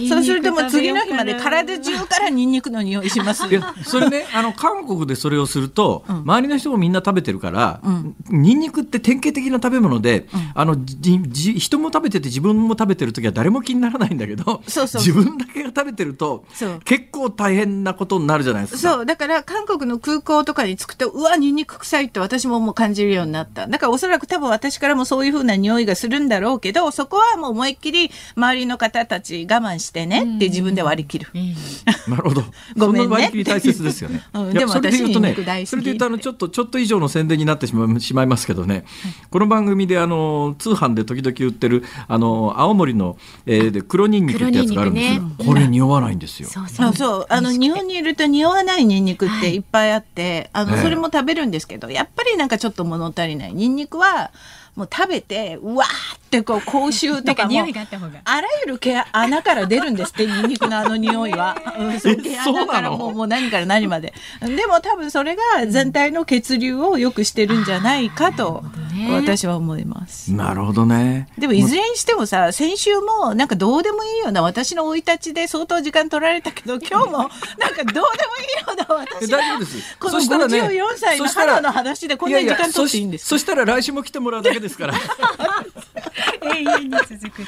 [0.09, 3.47] そうするともう次の日まで体中からニンニクの匂いします。
[3.47, 16.45] いやそれね あの韓国でそれをすると、うん、周りの人もみんな食べてるから、うん、ニンニクって典型的な食べ物で、うん、あのじじ人も食べてて自分も食べてる時は誰も気にならないんだけど自分だけが食べてると
[16.85, 18.79] 結構大変なことになるじゃないですか。
[18.79, 19.05] そう。
[19.05, 23.67] だから韓国の空港とかに着くとうわニンニク臭いって私ももう感じるようになった。
[23.67, 31.27] だからおそらく多分私からもそういうふうな匂いがするんだろうけどそこはもう思いっきり周りの方たち我慢慢してねって自分で割り切る。
[32.07, 32.43] なるほど。
[32.77, 33.07] ごめんね。
[33.07, 34.23] 割り切り大切ですよね。
[34.53, 35.69] でも私に肉大好き。
[35.69, 38.85] それで言うとあのちょっとちょっと以上の宣伝になってしましまいますけどね。
[39.29, 45.23] この番組であの通販で時々売ってるあの青森の、えー、で黒ニンニクってやつがあるんですよ。
[45.45, 46.49] これ匂わないんですよ。
[46.49, 53.53] そうそうあの日本にいると匂わないニンニクっていっぱいあって、あのそれも食べるんですけど、やっぱりなんかちょっと物足りない。
[53.53, 54.31] ニンニクは
[54.75, 57.59] もう食べてうわーってこう口臭とかも
[58.23, 62.15] あらゆる毛穴から出るんですってニンニクのあの匂いは、うん、そう。
[62.15, 64.13] 毛穴からもうもう何から何まで。
[64.39, 68.63] でも多分それが全体の血流を良くしてるんじゃないかと
[69.11, 70.31] 私は思います。
[70.31, 71.27] なるほどね。
[71.37, 78.07] でもいずれにしてもさ先週もなんかどうでもいいような私の生い立ちで相当時間取られたけど 今日もなんかどうでもいいよ
[78.71, 78.85] うな
[79.19, 79.97] 私大丈夫です。
[79.99, 84.93] この54歳の母の話でこんなに時間取っていいんですそしたら来週も来てもらうだけですから
[86.41, 87.45] 永遠に続くっ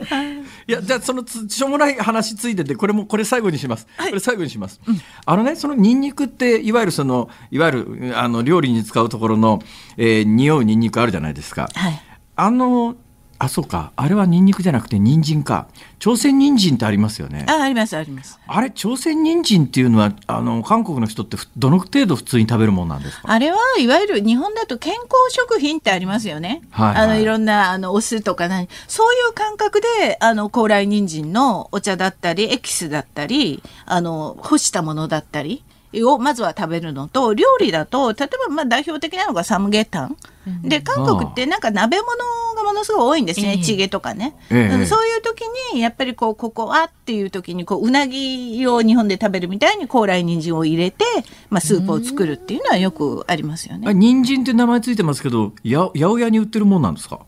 [0.00, 0.44] てね。
[0.66, 3.86] いや、じゃあ、そのつ、しょうもない話ついてて、これも、これ最後にします。
[3.96, 4.80] はい、これ最後にします。
[4.86, 9.60] うん、あのね、そのニンニクって、いわゆるその、いわゆる、あの、料理に使うところの、
[9.96, 11.68] えー、匂うニンニクあるじゃないですか。
[11.74, 12.02] はい、
[12.36, 12.96] あの、
[13.42, 13.92] あそうか。
[13.96, 15.66] あれはニンニクじゃなくて人参か。
[15.98, 17.44] 朝鮮人参ってありますよね。
[17.48, 18.38] あありますあります。
[18.46, 23.32] あれ朝鮮人参っていうのはあの韓国の人ってどの程度普通に食べるものなんですか？
[23.32, 35.64] あれはいわゆる日本だと健康食品ってありますよね、はい、はい、あのいろんなあのお酢とか何そういう感覚であの高麗人参のお茶だったりエキスだったりあの干したものだったり
[36.04, 40.16] をまずは食べるのと料理だと例えばまあ代表的なのがサムゲタン、
[40.62, 42.08] で韓国ってなんか鍋物
[42.56, 45.42] がものすごい多いんですね、チゲとかね、えー、そういう時
[45.74, 51.04] にやっぱりこうここはっていう時にこううなぎを日本で食べるみたいに高麗人参を入れて、
[51.50, 53.92] まあ、スープを作るっていうのはよくありますよね。
[53.92, 57.20] 人参って名前ついてますけどや八百屋に売ってるもんなんですか？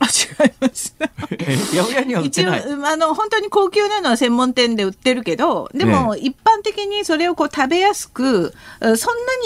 [0.00, 0.94] あ違います。
[0.98, 2.60] 八百屋には売ってない。
[2.60, 8.96] 一応あの本当に高級なのは専門店で売ってるけど、でも、一般的にそれをこう食べやすく、そんな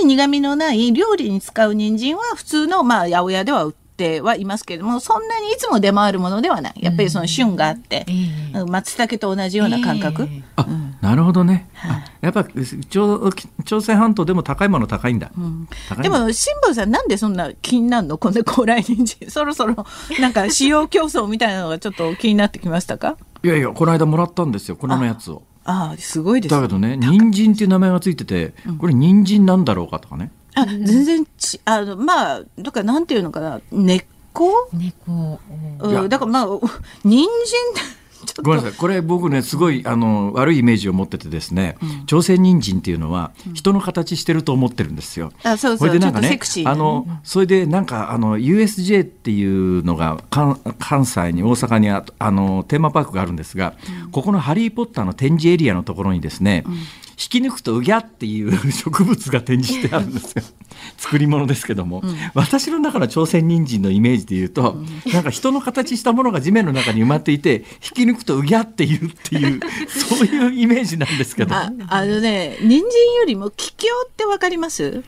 [0.01, 6.75] に苦味のない料理に使う人参は普通のまあ八百屋では売っててはいますけれどもそんなにいつも出回るものではない。
[6.77, 8.07] やっぱりその旬があって、
[8.55, 12.47] うん、松茸と同じような感覚、えー、あ、うん、なるほどね、はい、やっぱ
[12.89, 13.33] 朝
[13.65, 15.69] 朝鮮半島でも高いもの高いんだ、うん、
[16.01, 18.19] でも辛坊さんなんでそんな気になるの？
[18.19, 19.85] この高麗人参そろそろ
[20.21, 23.17] なんか使用競争みたいなのがちょっと気になってきましたか？
[23.43, 24.77] いやいやこの間もらったんですよ。
[24.77, 25.43] このやつを。
[25.65, 30.31] ああすごいです、ね、だけどね人参っていう名前がついててこれ人参なんだろうかとかね、
[30.63, 34.69] あ全然ちあのまあだからなんていうのかな根っこ？
[34.73, 35.41] 根っこ、
[35.81, 36.47] うん、だからまあ
[37.05, 37.29] 人
[37.77, 37.99] 参？
[38.43, 38.79] ごめんなさい。
[38.79, 45.33] これ僕ねすごいあの悪いイメージを持っててですね、うん、朝鮮人参っていうのは人の形してると思ってるんですよ。
[45.45, 45.89] あそうそう。
[45.89, 56.79] それでなんかねあのそれでなんかあの USJ っていうのが関関西に大阪にああのテーマパークがあるんですが、うん、ここの「ハリー・ポッター」の展示エリアのところにですね、うん
[57.21, 60.45] 引き抜くとうぎゃっていう 植物が展示してあるんですよ。
[60.97, 64.73] 作り物ですけども、うん、私の中の朝鮮人参のイメージで言うと、
[65.07, 67.65] うん、なんか人の形したものが地面の中に埋まっていて
[67.97, 71.55] 引き抜くとうぎゃっていうっていうそういうイメージなんですけど。
[71.55, 72.81] ああのね人参
[73.19, 75.03] よりも桔梗ってわかります？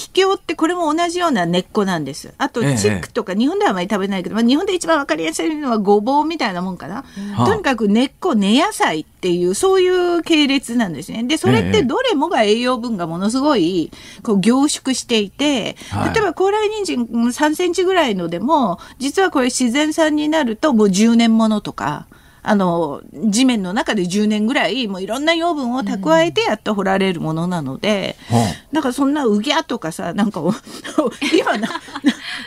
[0.00, 2.32] 桔梗ってこれも同じような根っこなんです。
[2.38, 7.04] あと、チックとか、日本ではあまり食べないけど、まあ、日本で一番わかりやすいのはごぼうみたいなもんかな。
[7.44, 11.24] とにかく根っこ、根野菜っていう、そういう系列なんですね。
[11.24, 13.90] で、それってどれもが栄養分がものすごい、
[14.22, 15.76] こう凝縮していて、
[16.14, 22.06] 例えば高麗人参3センチぐらいのでも、実はこれ自然産になるともう10年ものとか、
[22.42, 30.40] あの地面の中で10年ぐらいもういろんな養分を蓄えてやっと掘られるものなので、うん、だからそんなうぎゃとかさなんか
[31.38, 31.68] 今な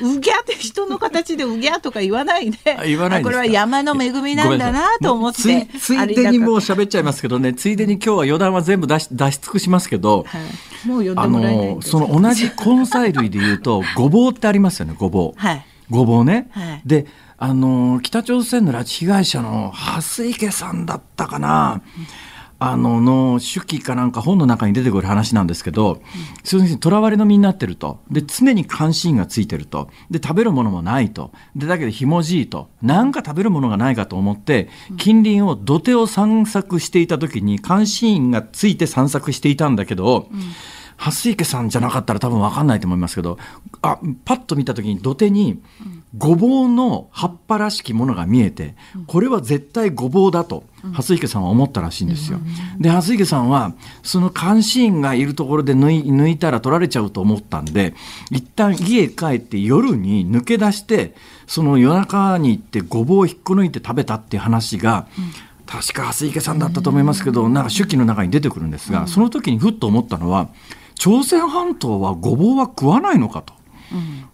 [0.02, 10.39] うぎゃって人の形でうぎゃとか言わないで言わないこれは山の恵みなんだなと思ってついでにもう喋っちゃいますけどねついでに今日は余談は全部出し出し尽くしますけど、は
[10.86, 15.39] い、もう呼んでもらえないその同じ根菜類でいうとごぼうってありますよねごぼう。
[15.39, 15.66] はい。
[15.89, 17.06] ごぼうね、はい、で
[17.46, 21.82] あの北朝鮮の拉致被害者の蓮池さんだったかな、
[22.58, 26.02] あのの手記かなんか本の中に出てくる話なんですけど、
[26.46, 28.00] そういうとらわれの身になってると。
[28.10, 29.89] で常に関心がついてると。
[30.10, 31.34] で食べるものもないと。
[31.54, 32.70] でだけどひもじいと。
[32.82, 40.39] 何か食べるものがないかと思って近隣を土手を散策していた時に監視員がついて散策していたんだけど、うん
[41.04, 43.38] 蓮池さんじゃなかったら多分分かんないと思いますけど
[43.82, 45.62] あパッと見た時に土手に
[46.18, 48.76] ごぼうの葉っぱらしきものが見えて
[49.08, 52.39] これは絶対ごぼうだと蓮池さんは思ったらしいんですよ。
[52.80, 57.93] で蓮池さんはその監視員がいるところで抜い抜いたら取られちゃうと思ったんで
[58.32, 61.16] 一旦家へ帰って夜に抜け出して
[61.47, 65.08] その夜中に行ってごぼうを引っこ抜いて食べたっていう話が、
[65.66, 70.49] 確か蓮池さんだったと思いますけど、なんか手記の中に出てくるんですが、その時にふっと思ったのは
[70.96, 73.54] 朝鮮半島はごぼうは食わないのかと。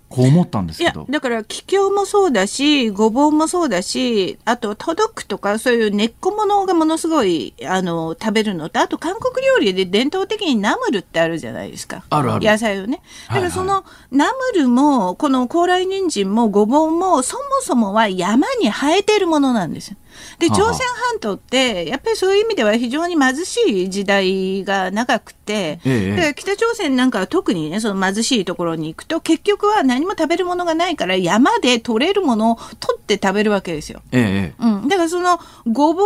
[0.09, 1.05] こう思ったんですけど。
[1.07, 12.03] だから、気境もそうだし、ごぼうもそうだし、あと、届くとか、そういう根っこものがものすごい、あの、食べるのと、あと、韓国料理で伝統的にナムルってあるじゃないですか。
[12.09, 12.45] あるある。
[12.45, 13.01] 野菜をね。
[13.27, 19.97] だから、その、ナムルも、この高麗人参もごぼうも、そもそもは山に生えてるものなんですよ。
[20.39, 34.01] で朝鮮半島ってやっぱりそういう意味では非常に貧しい時代が長くて、ええ、で北朝鮮なんかは特にねその貧しいところに行くと結局は何も食べるものがないから山で取れるものを取って食べるわけですよ。
[34.11, 36.03] え、うん、だからそのごぼ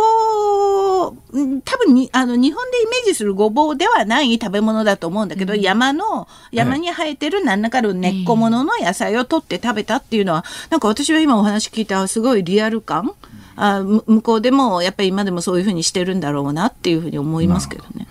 [1.08, 13.14] う多分にあの日本でイメージするごぼうではない食べ物だと思うんだけど、うん、山の山に生えてる何らかの根っこものの野菜を取って食べたっていうのはなんか私は今お話聞いたすごいリアル感。
[13.56, 18.06] あ向こうでもやっぱり今でもそういうふうにしてるんだろうなっていうふうに思いますけどね。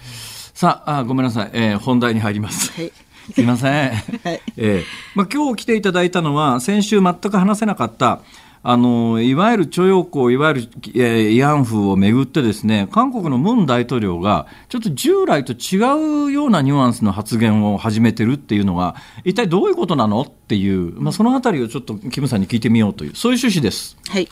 [0.54, 2.72] さああごめんなさい、えー、本題に入ります。
[2.74, 2.92] はい
[3.34, 3.72] すみません。
[4.24, 4.84] はい、えー、
[5.16, 8.20] まあ、今日来ていただいたのは先週全く話せなかった
[8.66, 23.98] あのいわゆる徴用工、いわゆる、えー、慰安婦をめぐってですね韓国のムン大統領がちょっと従来と違うようなニュアンスの発言を始めてるっていうのが一体どういうことなのっていう、まあ、そのあたりをちょっとキムさんに聞いてみようというそういう趣旨です。
[24.10, 24.30] はい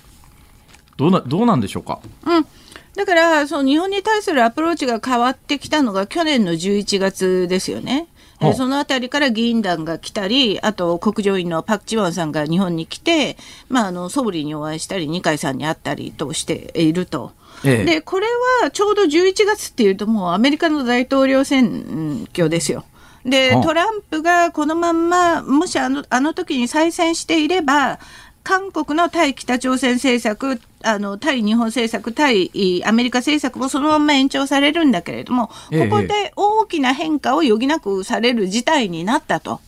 [1.02, 2.00] どうなどうなんでしょうか？
[2.26, 2.46] うん
[2.94, 8.08] だからその日本に対するアプローチが変わってきたのが去年の11月ですよね。
[8.42, 13.38] えそのあたりから議員団が来たり、あと国上院のパク・チワンさんが日本に来て、
[13.70, 17.32] まあ、あの総理にお会いしたり、二階さんに会ったりとしていると。
[17.64, 18.28] ええ、でこれ
[18.64, 22.84] はちょうど11月っていうともうアメリカの大統領選挙ですよ。
[23.24, 28.00] でトランプがこのまんまもしあのあの時に再選していれば
[28.44, 32.52] 韓国の対北朝鮮政策、あの対日本政策、対
[32.86, 35.54] アメリカ政策もそのまま延長されるんだけれども、こ
[35.90, 39.62] こで大きな変化を余儀なくされる事態になったと。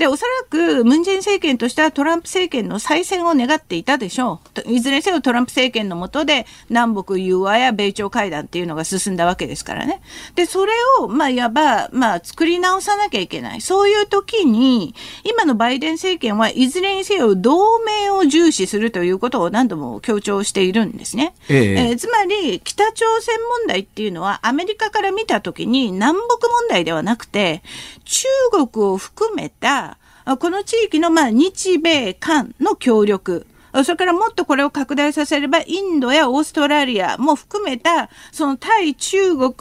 [0.00, 4.72] で、おそらくムン・ジェイン政権としてはトランプ政権の再選を願っていたでしょう。
[4.72, 10.00] いずれにせよトランプ政権の下で南北融和や米朝会談っていうのが進んだわけですからね。
[10.36, 13.60] で、それを、まあ、いわば、まあ、作り直さなきゃいけない。
[13.60, 21.34] そういう時に、今のバイデン政権はいずれにせよ同盟を重視するということを何度も強調しているんですね。
[21.50, 27.62] えええー、つまり、北朝鮮問題っていうのはアメリカから見た時に南北問題ではなくて、
[28.06, 29.89] 中国を含めた
[30.36, 33.46] この地域のまあ日米韓の協力、
[33.84, 39.52] それからもっとこれを拡大させれば、インドやオーストラリアも含めた、その対中国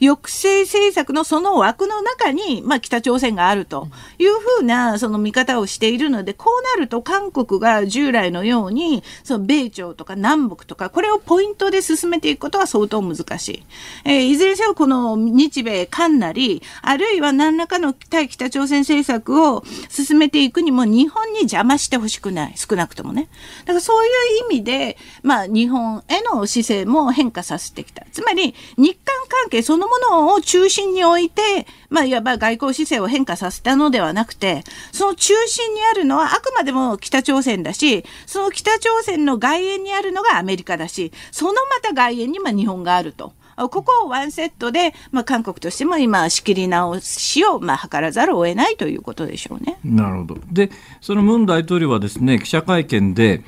[0.00, 3.88] 抑制政策のその枠の中に、まあ、北朝鮮があると
[4.18, 13.62] いうふうな、その見方をしているので、こうなると韓国が従来のように、その米朝とか南北とか、これをポイントで進めていくことは相当難しい。
[14.04, 22.54] えー、いずれにせよこの日米韓なり、あるいは何らかの対北朝鮮政策を進めていくにも、日本に邪魔してほしくない。
[22.56, 23.28] 少なくともね。
[23.68, 24.12] だからそういう
[24.50, 28.06] 意味で、まあ、日本への姿勢も変化させてきた。
[28.10, 43.34] つまり、日韓関係そのものを中心に置いて、まあ、いわば外交姿勢を変化させたのではなくて、その中心にあるのはあくまでも北朝鮮だし、その北朝鮮の外縁にあるのがアメリカだし、そのまた外縁にま日本があると。
[43.66, 49.78] ここをワンセットで、まあ、韓国としても今、仕切り直しを、まあ、図らざるを得ないということでしょうね。
[49.84, 50.36] なるほど。
[50.52, 53.42] で、そのムン大統領はですね、記者会見で、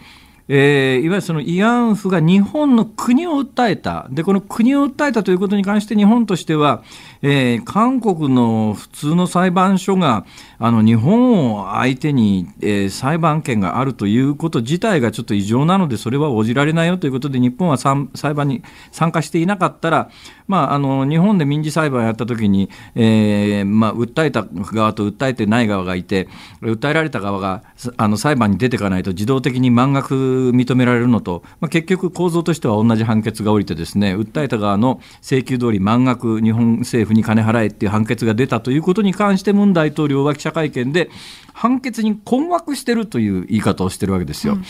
[0.52, 4.08] えー、いわゆるその慰安婦が日本の国を訴えた。
[4.10, 6.82] で、この国を訴えたということに関して日本としては、
[7.22, 10.24] えー、韓国の普通の裁判所が、
[10.58, 20.10] あの、日本を相手に、えー、裁判権があるということ自体がちょっと異常なので、それは応じられないよということで、日本は裁判に参加していなかったら、
[20.48, 26.28] まあ、あの、日本で民事裁判をやったときに、えー、まあ、訴えた側と訴えてない側がいて、
[26.60, 27.62] 訴えられた側が、
[27.96, 41.10] あの、裁判に出ていかないと自動的に満額認められるのと、まあ、結局構造としては同じ判決が下りてですね、訴えた側の請求通り満額日本政府に金払えっていう判決が出たということに関してムン大統領は記者会見で
[41.52, 44.54] 判決に困惑してるという言い方をしてるわけですよ。
[44.54, 44.64] うん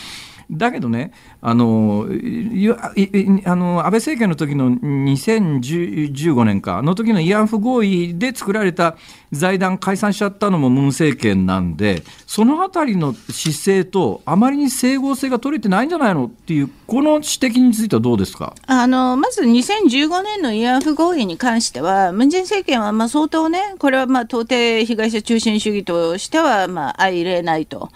[0.51, 8.97] だけどね、あのあの安倍政権の時の2015年か、あの時の慰安婦合意で作られた
[9.31, 18.53] 財団解散しちゃったのもムン政権なんで、そのあたりの姿勢と、あまりに整合性が取れてないんじゃないのっていう、この指摘についてはどうですか？
[18.67, 27.89] あのまず2015年の慰安婦合意に関しては、ムン・ジェイン政権はまあ相当ね、これはまあ到底被害者中心主義としてはまあ相入れないと、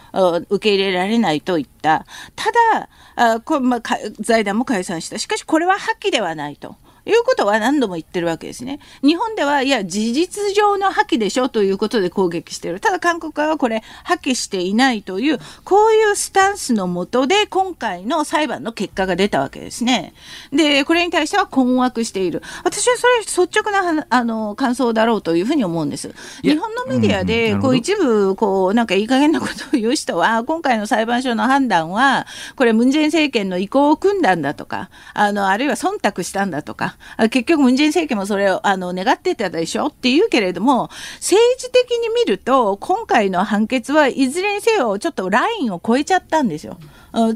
[0.50, 2.06] 受け入れられないといった。
[2.36, 3.82] ただ、あこまあ、
[4.20, 5.18] 財団も解散した。
[5.18, 6.76] しかしこれは破棄ではないと。
[7.06, 8.80] いうことは何度も言ってるわけですね。
[9.04, 12.80] 日本では、いや、事実上の破棄でしょということで攻撃してる。
[12.80, 20.14] ただ韓国側はこれ、破棄していないという、こういうスタンスのもとで、今回の裁判の結果が出たわけですね。
[20.52, 22.42] で、これに対しては困惑している。
[22.64, 26.14] 私はそれ率直なあの感想だろうというふうに思うんです。
[26.42, 32.26] 日本のメディアで、こう一部、こう、なんかいい加減なことを言う人は、今回の裁判所の判断は、
[32.56, 36.95] これ、ムン・ジェイン政権の意向を組んだんだとか、あの、あるいは忖度したんだとか、
[37.30, 46.78] 結局ムン・ジェイン政権もそれをあの願ってたでしょって言うけれども、政治的に見ると、今回の判決はいずれにせよ、ちょっとラインを超えちゃったんですよ。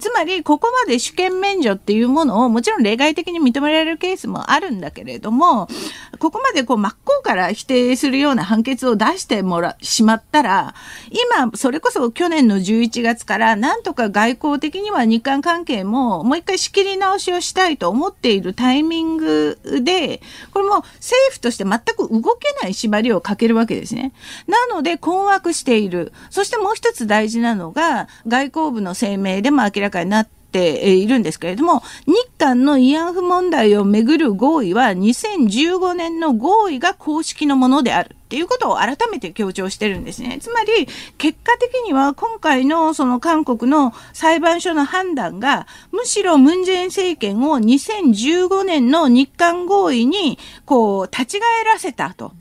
[0.01, 5.69] つまり、ここまで主権免除っていうものを、もちろん例外的に認められるケースもあるんだけれども、
[6.19, 10.75] ここまでこう真っ向から否定するような判決を出してもらしまったら、
[11.31, 19.48] 今、それこそ去年の11月から、なんとか外交的には日韓関係ももう一回仕切り直しをしたいと思っているタイミング
[19.81, 20.21] で、
[20.53, 24.13] これも政府として全く動けない縛りをかけるわけですね。
[24.47, 26.13] なので困惑している。
[26.29, 38.15] そしてもう一つ大事なのが、外交部の声明でも明らかになってているんですけれども、日韓の慰安婦問題をめぐる合意は2015年の合意が公式のものである。
[38.15, 40.37] っていうことを改めて強調してるんですね。
[40.39, 40.87] つまり、
[41.17, 52.33] 結果的には今回のその韓国の裁判所の判断が、むしろムンジェイン政権を2015年の日韓合意に、こう、立ち返らせたと。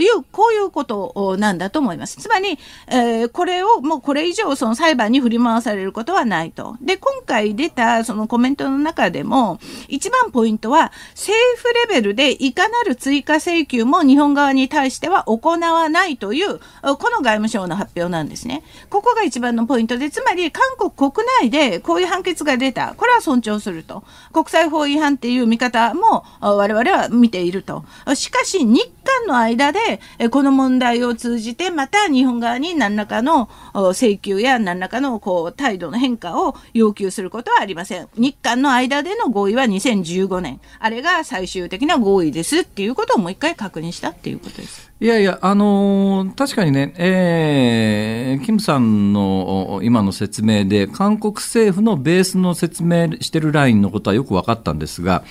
[0.00, 2.16] いう、こういうことなんだと思います。
[2.16, 2.58] つまり、
[2.88, 6.76] えー、これをもうこれ以上その裁判に振り回されることはないと。
[6.80, 9.58] で、今回出たそのコメントの中でも、
[9.88, 18.62] 一番ポイントは、政府レベルでいかなる追加請求も日本側に対しては行わないという、この外務省の発表なんですね。
[18.88, 22.94] ここが一番のポイントで、つまり韓国国内でこういう判決が出た。
[22.96, 24.04] これは尊重すると。
[24.32, 27.84] 国際法違反っていう見方も我々は見ていると。
[28.14, 30.00] しかし、日韓の間で、
[30.30, 38.08] この問題を通じて、また日本側に何らかの請求や何らかのこう態度の変化を要求することはありません。
[38.16, 40.60] 日韓の間での合意は2015年。
[40.78, 44.90] あれが最終的な合意ですっていうことをもう一回確認したっていうことです。
[45.00, 55.24] いやいや、あのー、確かにね、えー、キムさんの今の説明で、韓国政府のベースの説明してるラインのことはよく分かったんですが、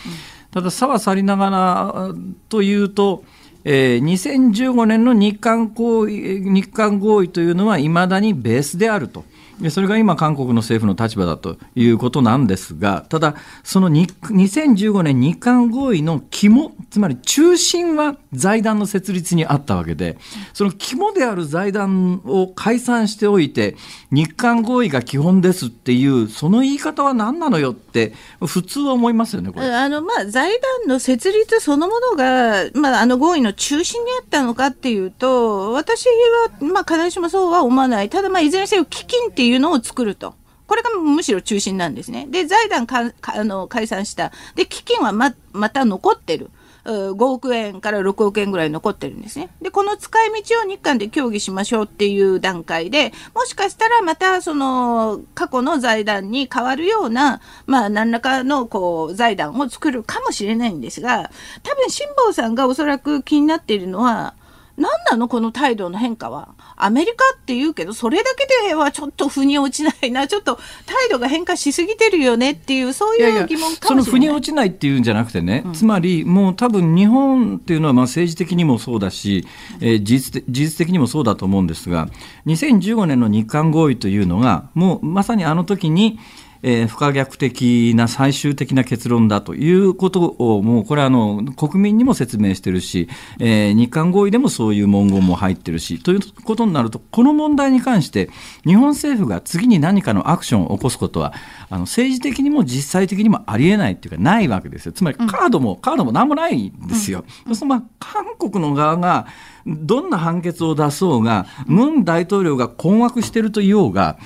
[0.51, 2.15] ただ、差は去りながら
[2.49, 3.23] というと、
[3.63, 9.25] えー、2015年の日韓合意日韓合意というのはいまだにベースであると。
[9.69, 20.17] それが今、韓国の政府の立場だということなんですが、ただ、その2015年日韓合意の肝、つまり中心は財団の設立にあったわけで、
[20.53, 23.75] その肝である財団を解散しておいて、
[24.11, 28.13] 日韓合意が基本ですっていう、その言い方は何なのよって、
[28.45, 29.65] 普通は思いますよね、これ。
[29.67, 30.51] あの、まあ、財
[30.85, 38.09] 団の設立そのものが、まあ、あの合意の中心にあったのかっていうと、私は、まあ、必ずしもそうは思わない。
[38.09, 40.35] ただ、まあ、いずれにせよ、基金っていうのを作ると。
[40.67, 42.27] これがむしろ中心なんですね。
[42.29, 44.31] で、財団かあの解散した。
[44.55, 46.51] で、基金はままた残ってる。
[46.85, 49.49] 5億円から6億円ぐらい残ってるんですね。
[49.61, 61.29] で、この使い道を日韓で協議しましょうっていう段階で、もしかしたらまたその過去の財団に変わるような、まあ何らかのこう財団を作るかもしれないんですが、
[61.63, 64.33] 多分辛坊さんがおそらく気になっているのは、
[64.79, 66.55] 何なのこの態度の変化は？
[66.77, 70.55] アメリカって言うけど、それだけではちょっと腑に落ちないな、ちょっと
[70.85, 73.79] 態度が変化しすぎてるよねっていう、そういう疑問かもしれない。
[73.81, 79.45] その腑に落ちないっていうんじゃなくてね、うん、つまりもう多分日本っていうのはまあ政治的にもそうだし、
[79.81, 82.07] えー、事実事実的にもそうだと思うんですが、
[82.45, 86.19] 2015年の日韓合意というのが、もうまさにあの時に、
[86.61, 93.07] えー、不可逆的な最終的な結論だということを、もうこれはあの国民にも説明してるし、
[93.39, 98.29] えー、日韓合意でもそういう文言も入ってるし、ということになると、この問題に関して、
[98.65, 101.33] 日本政府が次に何かのアクションを起こすことは、
[101.69, 104.91] あの政治的にも実際的にもありえないっていうか、ないわけですよ。
[104.91, 107.19] つまりカードも、うん、カードも何もないんですよ。
[107.19, 109.27] うん、そうすると、まあ、韓国の側が、
[109.65, 114.17] どんな判決を出そうが、ムン大統領が困惑してると言おうが、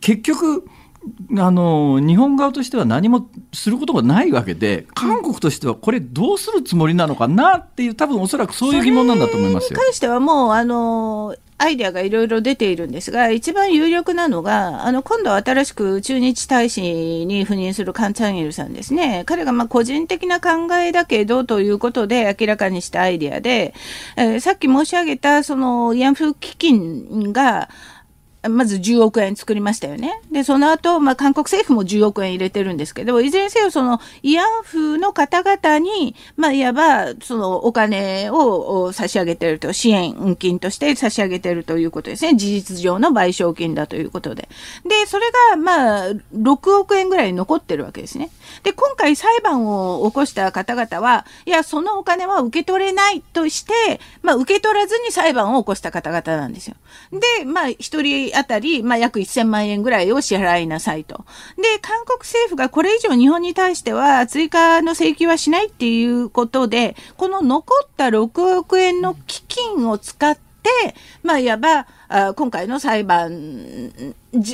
[0.00, 0.64] 結局、
[1.38, 9.70] あの日本側としては何もすることがないわけで、韓国としてはこれ、どうするつもりなのかなっていう、多分おそらくそういう疑問なんだと思いますよ。
[9.70, 19.22] に関してはもうあのアイデアがいろいろ出ているんですが、一番有力なのが、あの今度新しく駐日大使に赴任するカン・チャンイルさんですね。
[19.26, 23.74] 彼がまあ個人的な考えだけどということで明らかにしたアイデアで、
[24.16, 27.68] えー、さっき申し上げたその慰安婦基金が、
[28.48, 30.20] まず10億円作りましたよね。
[30.32, 42.34] で、その後、まあ、韓国政府も10億円入れてるんですけど、いずれにせよ、その、慰安婦の方々に、まあ、いわば、その、お金を差し上げてると、支援金として差し上げてるということですね。
[42.34, 44.48] 事実上の賠償金だということで。
[44.84, 48.30] で、それが、まあ、6億円ぐらい残ってるわけですね。
[48.64, 56.74] で、今回裁判を起こした方々は、いや、そのお金は受け取れないとして、まあ、受け取らずに裁判を起こした方々なんですよ。
[57.12, 61.24] で、まあ、一人あたり、まあ、約1000万円ぐらいを支払いなさいと。
[61.56, 70.42] で、韓国政府がこれ以上日本に対しては追加の請求はしないっていうことで、この残った6億円の基金を使って、
[71.22, 73.90] まあ、いわば、あ今回の裁判、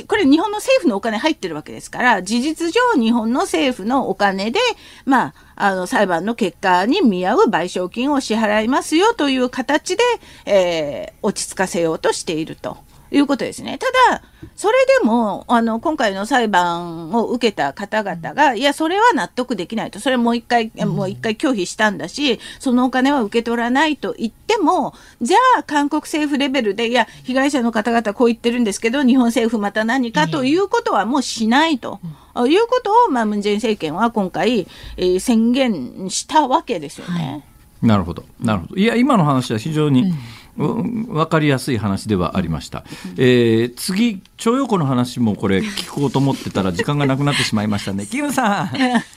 [0.07, 4.59] これ日本の政府のお金入ってるわけですから、事実上日本の政府のお金で、
[5.05, 10.03] まあ、あの裁判の結果に見合う賠償金を支払いますよという形で、
[10.45, 12.77] えー、落ち着かせようとしていると。
[13.11, 13.77] いうことですね。
[13.77, 14.21] ただ、
[14.55, 19.99] それでも、あの、今回の裁判を受けた方々が、いや、それは納得できないと。
[19.99, 31.99] それもう一回、もう一回拒否したんだし、そのお金は受け取らないと言っても、じゃあ、韓国政府レベルで、いや、被害者の方々こう言ってるんですけど、日本政府また何かということはもうしないと。
[32.47, 37.43] いうことを、まあ、ムン・ジェイン政権は今回、えー、宣言したわけですよね。
[37.81, 38.23] はい、なるほど。
[38.39, 38.75] なるほど。
[38.75, 40.13] いや、今の話は非常に、うん
[40.59, 42.83] 分かりやすい話ではありました、
[43.17, 48.05] えー、次徴用工の話もこれ聞こうと思ってたら時間がなくなってしまいましたね。
[48.05, 48.69] キムさん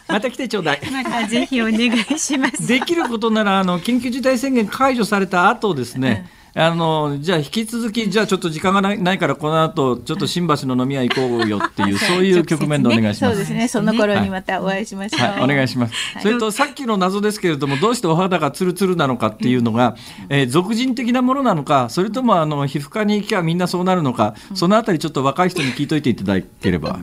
[0.09, 0.81] また来てちょうだい。
[0.91, 2.67] またぜひお願いします。
[2.69, 13.31] できることならあの緊急事態宣言解除された後ですね、うんあのじゃあ引き続きじゃあちょっと時間がないからこの後ちょっと新橋の飲み屋行こうよっていうそういう局面でお願いします。
[13.31, 13.69] そうですね。
[13.69, 15.21] その頃にまたお会いしましょう。
[15.21, 15.95] はい、お願いします。
[16.21, 19.97] それとさっきの謎ですけれどもどうしてお肌がツルツルなのかっていうのが、
[20.29, 26.99] えー、俗人的なものなのかそれともあの皮膚科に行きゃみんなそうなるのかそのあたりちょっと若い人に聞いといていただければ。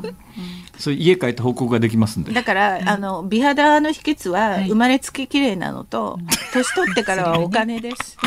[0.80, 2.32] そう家帰って報告ができますんで。
[2.32, 6.18] だから、あの美肌の秘訣は生まれつき綺麗なのと、
[6.54, 8.18] 年取ってからはお金です。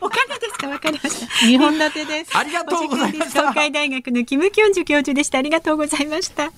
[0.00, 0.68] お金ですか？
[0.68, 1.26] わかりました。
[1.46, 2.36] 日本立てです。
[2.38, 3.40] ありがとうございました。
[3.40, 5.38] 東海大学のキムキョンジュ教授でした。
[5.38, 6.52] ありがとうございました。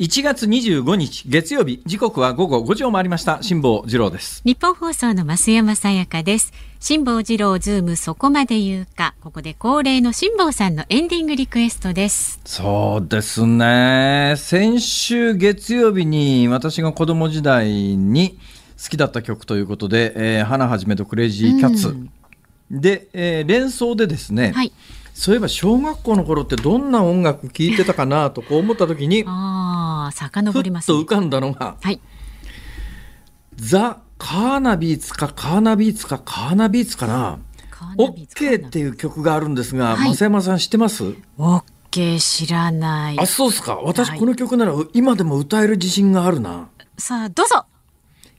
[0.00, 1.80] 1月25日月曜日。
[1.86, 3.40] 時刻は午後5時を回りました。
[3.44, 4.42] 辛坊治郎です。
[4.44, 6.52] ニッポン放送の増山さやかです。
[6.80, 9.14] 辛坊治郎ズームそこまで言うか。
[9.20, 12.40] ここで恒例の辛坊さんのエンディングリクエストです。
[12.44, 14.34] そうですね。
[14.36, 18.36] 先週月曜日に私が子供時代に
[18.82, 22.10] 好きだった曲ということで、えー、ハナ肇とクレイジーキャッツ、うん、
[22.68, 24.72] で、えー、連想でですね、はい
[25.14, 32.00] そういえば小学校の頃ってどんな音楽聴いてたかなとこう思った時に ああ遡ります、ね、ふっと浮かんだのが、はい、
[33.54, 37.38] ザ・カーナビーツかカーナビーツかカーナビーツかな。
[37.96, 41.14] オッケーっていう曲があるんですが、はい、増山さん知ってます？
[41.38, 43.20] オッケー知らない。
[43.20, 43.76] あそうっすか。
[43.76, 46.68] 私この曲なら今でも歌える自信があるな。
[46.98, 47.64] さあどうぞ。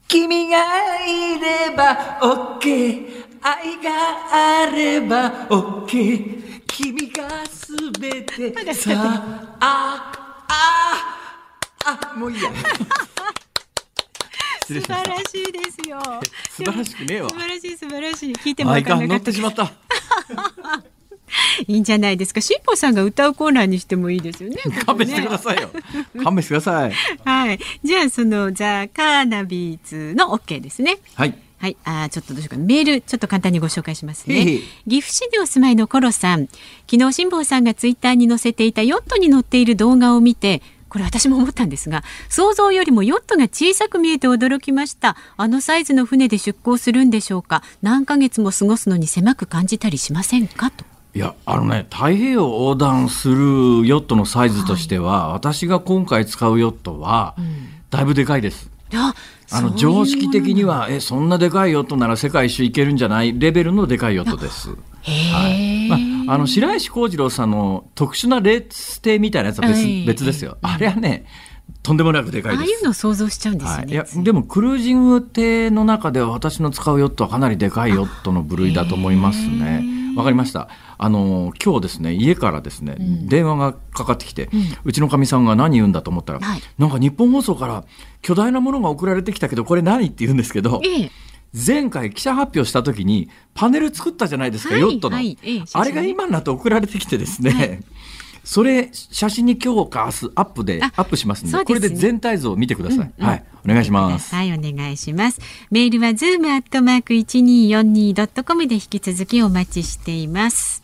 [0.08, 0.58] 君が
[1.06, 3.08] いればオッケー
[3.42, 3.92] 愛が
[4.64, 8.92] あればオッケー君がすべてさ
[9.60, 10.12] あ
[10.48, 12.52] ああもういいや
[14.66, 16.00] 素晴らしいですよ
[16.50, 19.72] 素晴らしくねえわ素晴らしい素晴らしい聞いてもらか乗ってしまった
[21.68, 22.42] いいんじゃないですか。
[22.42, 24.58] しんぽさんが歌うコーナーにしてもいいですよね。
[24.86, 25.70] 勘弁してくださいよ。
[26.24, 26.94] 勘弁してください。
[27.26, 27.60] はい。
[27.84, 30.98] じゃあそのザカーナビーズのオッケーですね。
[31.16, 31.38] はい。
[31.58, 32.62] はい、あちょっとどうしようか。
[32.62, 34.60] メールちょっと簡単にご紹介しますね。
[34.88, 36.48] 岐阜市にお住まいのコロさん、
[36.90, 40.62] 昨日辛坊さんがツイッターに載せていたヨットに乗っている動画を見て。
[40.88, 45.18] これ私も思ったんですが想像よりもヨットが小さく見えて驚きました。
[45.36, 47.64] あのサイズの船で出港するんでしょうか。
[47.82, 50.72] 何ヶ月も過ごすのに狭く感じたりしませんか？
[50.72, 50.86] と。
[51.14, 53.36] いやあのね太平洋横断する
[53.86, 58.70] ヨットのサイズとしては、はい、私が今回使うヨットは、うん、だいぶでかいです。
[58.94, 59.14] あ
[59.62, 63.38] の常識的にはえそんなでかいヨットなら世界一周行けるんじゃない？
[63.38, 64.70] レベルのでかいヨットです。
[64.70, 70.58] はいまあ、あの白石浩二郎さんの特殊なレース艇みたいなやつは別,、別ですよ。
[70.62, 71.26] あれはね
[71.84, 72.70] とんでもなくでかいです。
[72.70, 73.84] ああいうのを想像しちゃうんですよね。
[73.84, 79.84] はい、いやでもクルージング艇の中では私の使うヨットはかなりでかいヨットの部類だと思いますね。
[80.16, 80.70] わかりました。
[80.98, 87.84] あの今日ですね家からですね、うん、電話がかかってきて、うん、うちのかみさんが何言うんだと思ったら、はい、なんか日本放送から
[88.22, 90.82] 巨大なものが送られてきたけどこれ何って言うんですけど。
[90.84, 91.12] ええ。
[91.58, 97.80] 前回記者発表した時にパネル作ったじゃないですか、はい、ヨットの、はいええ、あれが今になって送られてきてですね、はい、
[98.44, 104.34] それ写真に今日か明日アップでアップしますんで、ね、これで全体像を見てください、うんうん、はいお願いします。
[104.34, 105.42] はい、お願いします。
[105.72, 110.75] メールはズームアットマーク一二四二ドットコムで引き続きお待ちしています。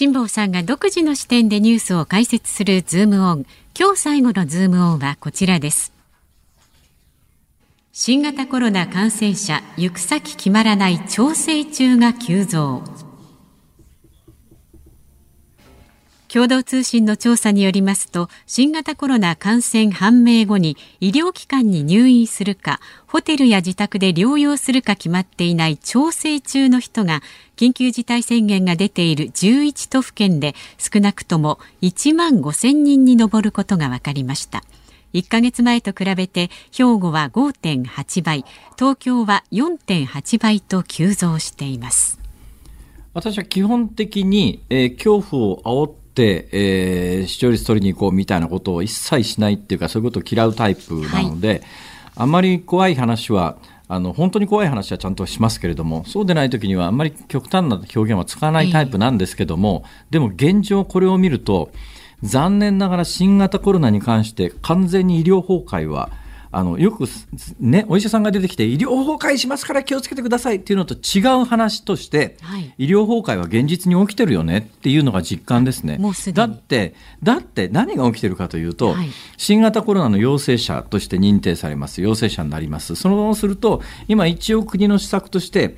[0.00, 3.44] 辛坊さんが独自の視点でニュースを解説するズームオン。
[3.78, 5.92] 今日最後のズームオンはこちらです。
[7.92, 12.82] 新型コロナ感染者行く先決まらない調整中が急増。
[16.32, 22.78] 共同通信の調査によりますと新型コロナ感染判明後に医療機関に入院するか
[23.08, 27.20] ホテルや自宅で療養するか決まっていない調整中の人が
[27.60, 34.64] 緊急事態宣言が出ている11都府県で少なくとも1万5000人に上ることが分かりました。
[35.12, 38.46] 1ヶ月前と比べて兵庫は5.8倍
[38.78, 42.18] 東京は4.8倍と急増しています。
[43.12, 51.62] 私は基本的に、えー、恐怖を煽っ、えー、視聴率取りに行こうみたいなことを一切しないっていうかそういうことを嫌うタイプなので、はい、
[52.16, 53.58] あまり怖い話は
[53.92, 61.72] あの本当に怖い話はちゃんとしますけれどもそうでない時にはあんまり極端な表現は使わないタイプなんですけども、でも現状これを見ると
[62.22, 66.10] 残念ながら新型コロナに関して完全に医療崩壊は
[66.52, 67.04] あのよく、
[67.60, 75.98] ね、お医者さんが出てきて医療崩壊しますから気をつけてくださいっていうのと違う話として、はい、医療崩壊は現実に起きてるよねっていうのが実感ですね。
[76.32, 82.02] だってだって何が起きてるかというと、はい、新型コロナの陽性者として認定されます。
[82.02, 82.96] 陽性者になります。
[82.96, 85.76] そのまますると今一応国の施策として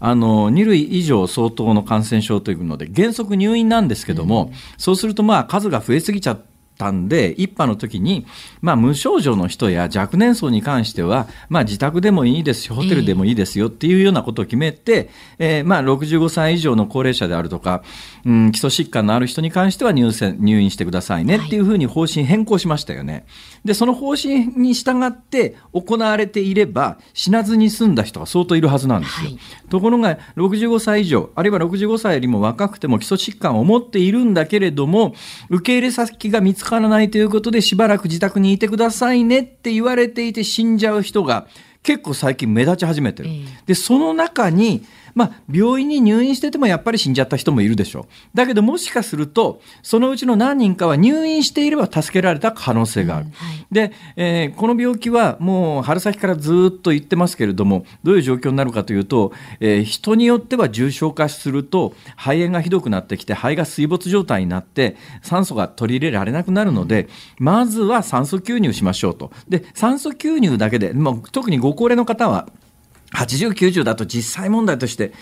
[0.00, 8.26] あの2類以上相当の感染症というので原則入院なんですけども、うん、そうするとまあ数が増えすぎちゃってたんで、一波の時に、
[8.60, 17.82] まあ、無症状の人や若年層に関しては、まあ、自宅でもいいですよ、ホテルでもいいですよっていうようなことを決めて、えー、まあ、65歳以上の高齢者であるとか、
[18.24, 23.26] うん、基礎疾患のある人に関しては入入院してくださいねっていうふうに方針変更しましたよね。
[23.64, 29.30] で、その方針に従って行われていれば、死なずに済んだ人が相当いるはずなんですよ。
[29.30, 29.38] はい、
[29.70, 35.14] ところが、65歳以上、あるいは65歳よりも若くても基礎疾患を持っているんだけれども、
[35.48, 41.46] 受け入れ先が見つからないということで、しばらく自宅にいてくださいねって言われていて死んじゃう人が
[41.82, 43.30] 結構最近目立ち始めてる。
[43.66, 44.84] で、その中に、
[45.14, 48.04] まあ、病院に入院しててもやっぱり死んじゃった人もいるでしょう。
[48.34, 53.26] だけどもしかすると、そのうちの何人かは入院していれば助けられた可能性がある。
[53.26, 67.08] うんはい、で、えー、この病気はもう春先からずっと言ってますけれども、どういう状況になるかというと、えー、人によっては重症化すると、肺炎がひどくなってきて、肺が水没状態になって、酸素が取り入れられなくなるので、
[67.38, 69.30] まずは酸素吸入しましょうと。
[69.48, 72.48] で、酸素吸入だけで、もう特にご高齢の方は、
[73.14, 75.12] 80、90だと実際問題として、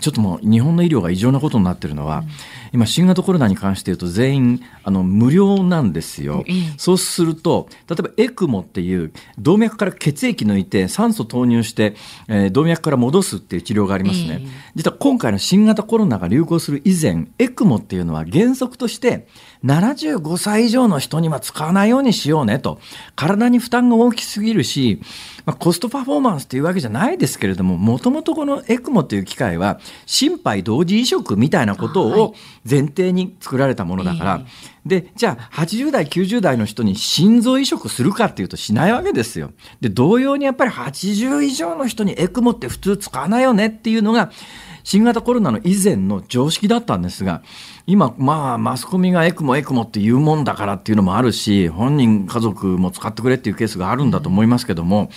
[0.00, 2.28] ちょっともう日本の医療が異常なことになってるのは、うん、
[2.72, 11.96] 今、新型コロナに関して言うと全員あの無料なんですよ、うん、そうすると、例えばエクモっていう動脈から血液抜いて酸素投入して、
[12.28, 14.46] えー、動脈から戻すっていう治療がありますね、
[14.76, 19.26] 実は今回の新型コロナが流行する以前、エクモっていうのは原則として、
[19.64, 22.80] 75歳以上の人には使わないようにしようねと。
[23.14, 25.00] 体に負担が大きすぎるし、
[25.50, 32.34] まあ、コストパフォーマンスというわけじゃないですけれども、もともとこのエクモという機械は、心肺同時移植みたいなことを
[32.68, 34.40] 前提に作られたものだから、
[34.86, 39.50] で、じゃあ80代、90代の人に心臓移植するかっていうとしないわけですよ。
[39.80, 44.30] で、同様にやっぱり80以上の人にエクモって普通使わないよねっていうのが、
[44.84, 47.42] 新型コロナの以前の常識だったんですが、
[47.86, 55.10] 今、まあ、マスコミがエクモエクモって言うもんだからっていうのもあるし、本人、家族も使ってくれっていうケースがあるんだと思いますけども、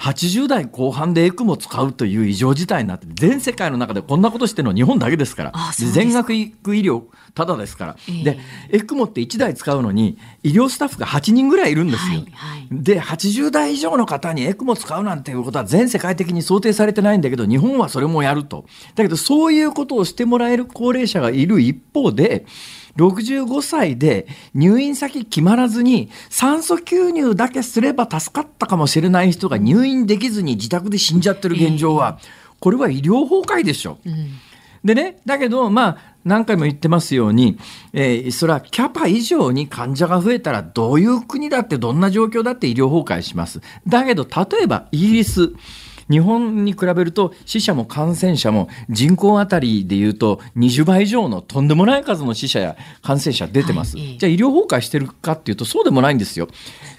[0.00, 5.52] 80代後半でエクモ使うという異常事態になって全世界の中でこんなことしてるのは日本だけですから。
[5.92, 7.02] 全額医療
[7.34, 8.38] ただですから、えー、で
[8.70, 18.64] エクモって1台使うのに医療スタッフが8人ぐらいいるんですよ、はいはい、で80代以上の方にエクモ使うなんていうことは全世界的に想定されてないんだけど日本はそれもやると。
[18.94, 22.46] だけどそういうことをしてもらえる高齢者がいる一方で
[22.96, 32.18] 65歳で入院先決まらずに酸素吸入だけすれば助かったかもしれない人が入院できずに自宅で死んじゃってる現状は、
[32.58, 33.98] これは医療崩壊でしょ。
[34.04, 34.38] うん、
[34.84, 37.58] でね、だけど、まあ、何回も言ってますように、
[37.92, 43.60] えー、それはキャパ以上に患者が増えたらどういう国だってどんな状況だって医療崩壊します。
[43.86, 45.52] だけど、例えばイギリス、
[46.10, 53.96] 日本に比べると死者も感染者も人口あたりでいうと20倍以上のとんでもない数の死者や感染者出てます。
[53.96, 56.48] はい、じゃあ医療崩壊してるかっていうとそうでもないんですよ。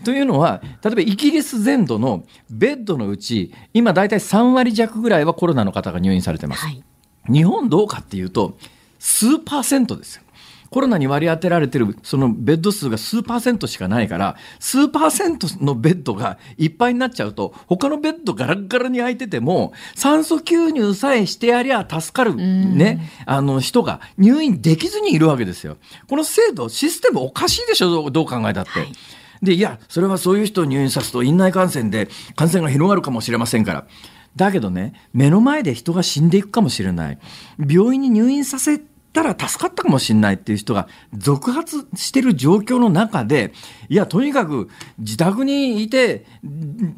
[0.06, 6.66] というのは例えばイギリス全土のベッドのうち今大体3割弱ぐらいはコロナの方が入院されてます。
[6.66, 6.84] はい、
[7.30, 8.58] 日本どうかっていうと
[8.98, 10.24] 数パーセントですよ。
[10.72, 25.78] コロナに割り当てられてるそのベッド数が数パーセントしかないから数パーセントのベッドがいっぱいになっちゃうと他のベッドガラッガラに空いてても酸素吸入さえしてやりゃ助かるね、あの人が入院できずにいるわけですよ。
[26.08, 28.80] この制度システムおかしいでしょどう考えたって。
[28.80, 28.94] はい
[29.42, 33.88] で、いや、それはそういう人を入院さすと院内感染で感染が広がるかもしれませんから。
[34.36, 37.18] だけどね、目の前で人が死んでいくかもしれない。
[37.58, 38.80] 病院に入院させ
[39.14, 43.54] たら助かったかもしれないっていう人が続発してる状況の中で、
[43.90, 46.26] いや、とにかく自宅にいて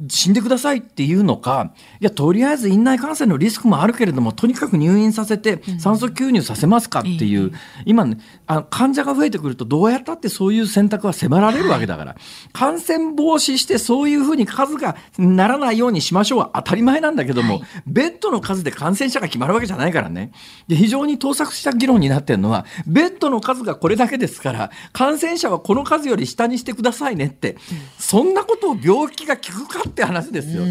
[0.09, 7.53] 死んでくださいっていうのか、いや、とりあえず院内感染のリスクもあるけれども、とにかく入院させて酸素吸入させますかっていう、うん、
[7.85, 12.15] 今、ね、あ患者が増えてくるとどうやったってそういう選択は迫られるわけだから、
[12.51, 20.31] 感染防止してそういうふうに数がならないようにしましょうは当たり前なんだけども、はい、ベッドの数で感染者が決まるわけじゃないからね。
[20.67, 27.57] で非常に盗作した議論になってるのは、ベッドの数がこれだけですから、感染者はこの数より下にしてくださいねって、
[27.97, 30.63] そんなことを病気が効くかって話ですよ。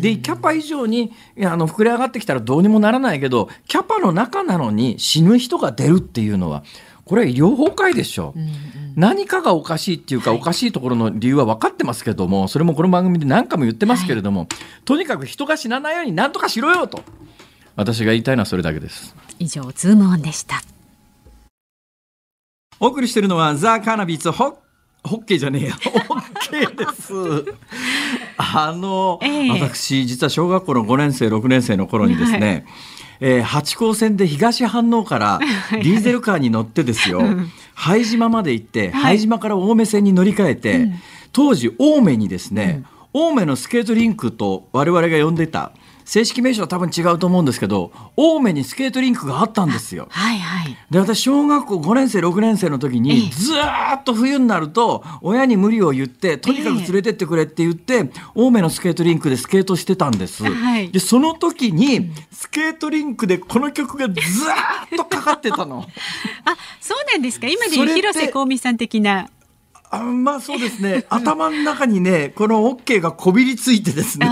[0.00, 1.12] で、キャパ以上に
[1.44, 6.64] あの膨れ上がってきたらどうにもならないけど、キャパの中なのに死ぬ人が出るっていうのは、
[7.08, 8.50] これは医療崩壊でしょ、うんうん、
[8.94, 14.48] 何かがおかしいっていうか、はい、おかしいところの理由は分かってますけどもそれもこの番組で何回も言ってますけれども、はい、
[14.84, 17.02] とにかく人が死なないように何とかしろよと
[17.76, 19.14] 私が言いたいのはそれだけです。
[19.38, 20.60] 以上ズームオンでした
[22.80, 24.58] お送りしているのはザ・カナビツホ
[25.04, 25.74] ホッケーじゃねえや。
[26.08, 27.54] ホッケーです。
[28.36, 32.64] あの、えー、私、実は小学校の5年生、6年生の頃にですね、はい、
[33.20, 35.40] えー、八高線で東飯能から
[35.72, 37.22] ディーゼルカーに乗ってですよ、
[37.74, 40.94] 拝島まで行って、拝島から青梅線に乗り換えて、うん、
[41.32, 45.72] 当時青梅にですね、うん、青梅のスケートリンクと我々が呼んでた、
[46.08, 50.08] 正式名称は多分違うと思うんですけど青梅にスケートリンクがあったんですよ。
[50.10, 60.44] はいはい、で私小学校5年生6年生の時にずっと冬になると親に無理を言ってとにかく連れてってくれって言って、青梅のスケートリンクでスケートしてたんです。
[60.44, 64.16] はい、でその時にスケートリンクでこの曲がずっ
[64.96, 65.84] とかかってたの。
[66.46, 69.28] あそうなんですか今で広瀬香美さん的な。
[69.90, 74.26] あまあそうですね頭の中にねこのオッケーがこびりついてですね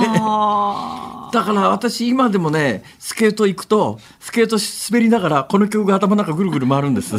[1.32, 4.56] だから私今でもねスケート行くとスケート
[4.90, 7.16] 滑りながらこの曲が頭の中ぐるぐる回るんです。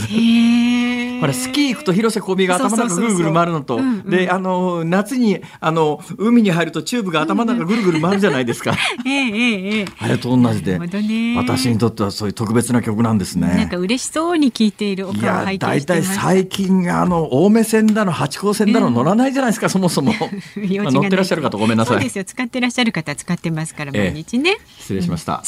[1.20, 3.80] これスキー行くと広瀬香美が頭の中ぐるぐる回るのと。
[4.06, 8.76] であの夏にあの海に入るとチューブが頭の中ぐるぐる回るじゃないですか。
[9.06, 13.48] ええええ、あれと同じで、ね、私にとってはそういう特別な曲なんですね。
[13.48, 20.14] なんか嬉しそうに聴いているお顔を拝見してまし最近あの青梅線だの八高線だの乗らないじゃないですか、そもそも。
[20.14, 21.96] まあ、乗ってらっしゃる方ごめんなさい。
[21.96, 22.24] そうですよ。
[22.24, 24.58] 使ってらっしゃる方使ってますから毎日ね。
[24.80, 25.44] 失礼しました。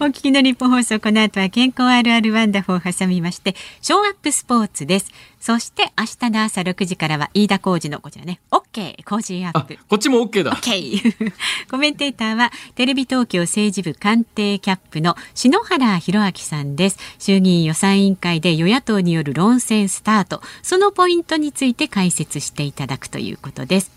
[0.00, 1.02] お聞きの日本放送。
[1.02, 5.10] この後は健康あるあるワンダフを挟みましてショーアップスポーツです。
[5.40, 9.78] そして明日の朝6時からは飯田浩二のこちらね、OK 工事アップ。
[9.88, 10.52] こっちも OK だ。
[10.52, 11.32] OK
[11.70, 16.98] コメンテーターはテレビ東京政治部官邸キャップの篠原博明さんです。
[17.18, 23.90] 衆議院予算委員会で与野党による論戦スタート、そのポイントについて解説していただくということです。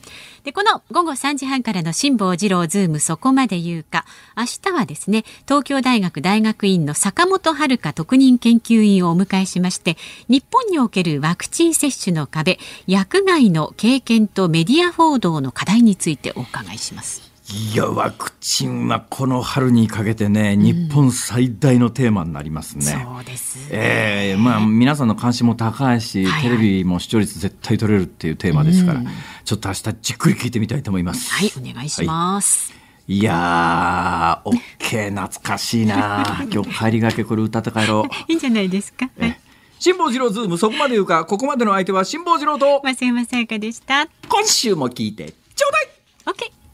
[0.45, 4.05] で、この午後3時半からの辛坊治郎ズームそこまで言うか、
[4.37, 9.97] 明日はですね、東京大学大学院の坂元晴香特任研究員をお迎えしまして、
[10.29, 17.34] 日本におけるワクチン接種の壁、薬害の経験とメディア報道の課題についてお伺いします。
[17.47, 22.85] いや、ワクチンはこの春にかけてね、日本最大のテーマになりますね。
[22.85, 29.07] そうです、ええー、まあ、皆さんの関心も高いし、はいはい、テレビも視聴率絶対取れるっていうテーマですから、うん、
[29.43, 31.31] ちょっと明日じっくり聞いてみたいと思います。
[31.31, 32.71] はい、お願いします。
[32.71, 36.43] はいいやー、オッケー、懐かしいな。
[36.51, 38.15] 今日帰りがけこれ歌って帰ろう。
[38.27, 39.07] いいんじゃないですか？
[39.19, 39.39] はい、
[39.77, 44.07] 辛坊治郎ズーム、そこまで言うか、ここまでの相手は辛坊治郎と、松山さやかでした。
[44.27, 45.89] 今週も聞いて、ちょうだい
[46.25, 46.64] オッケー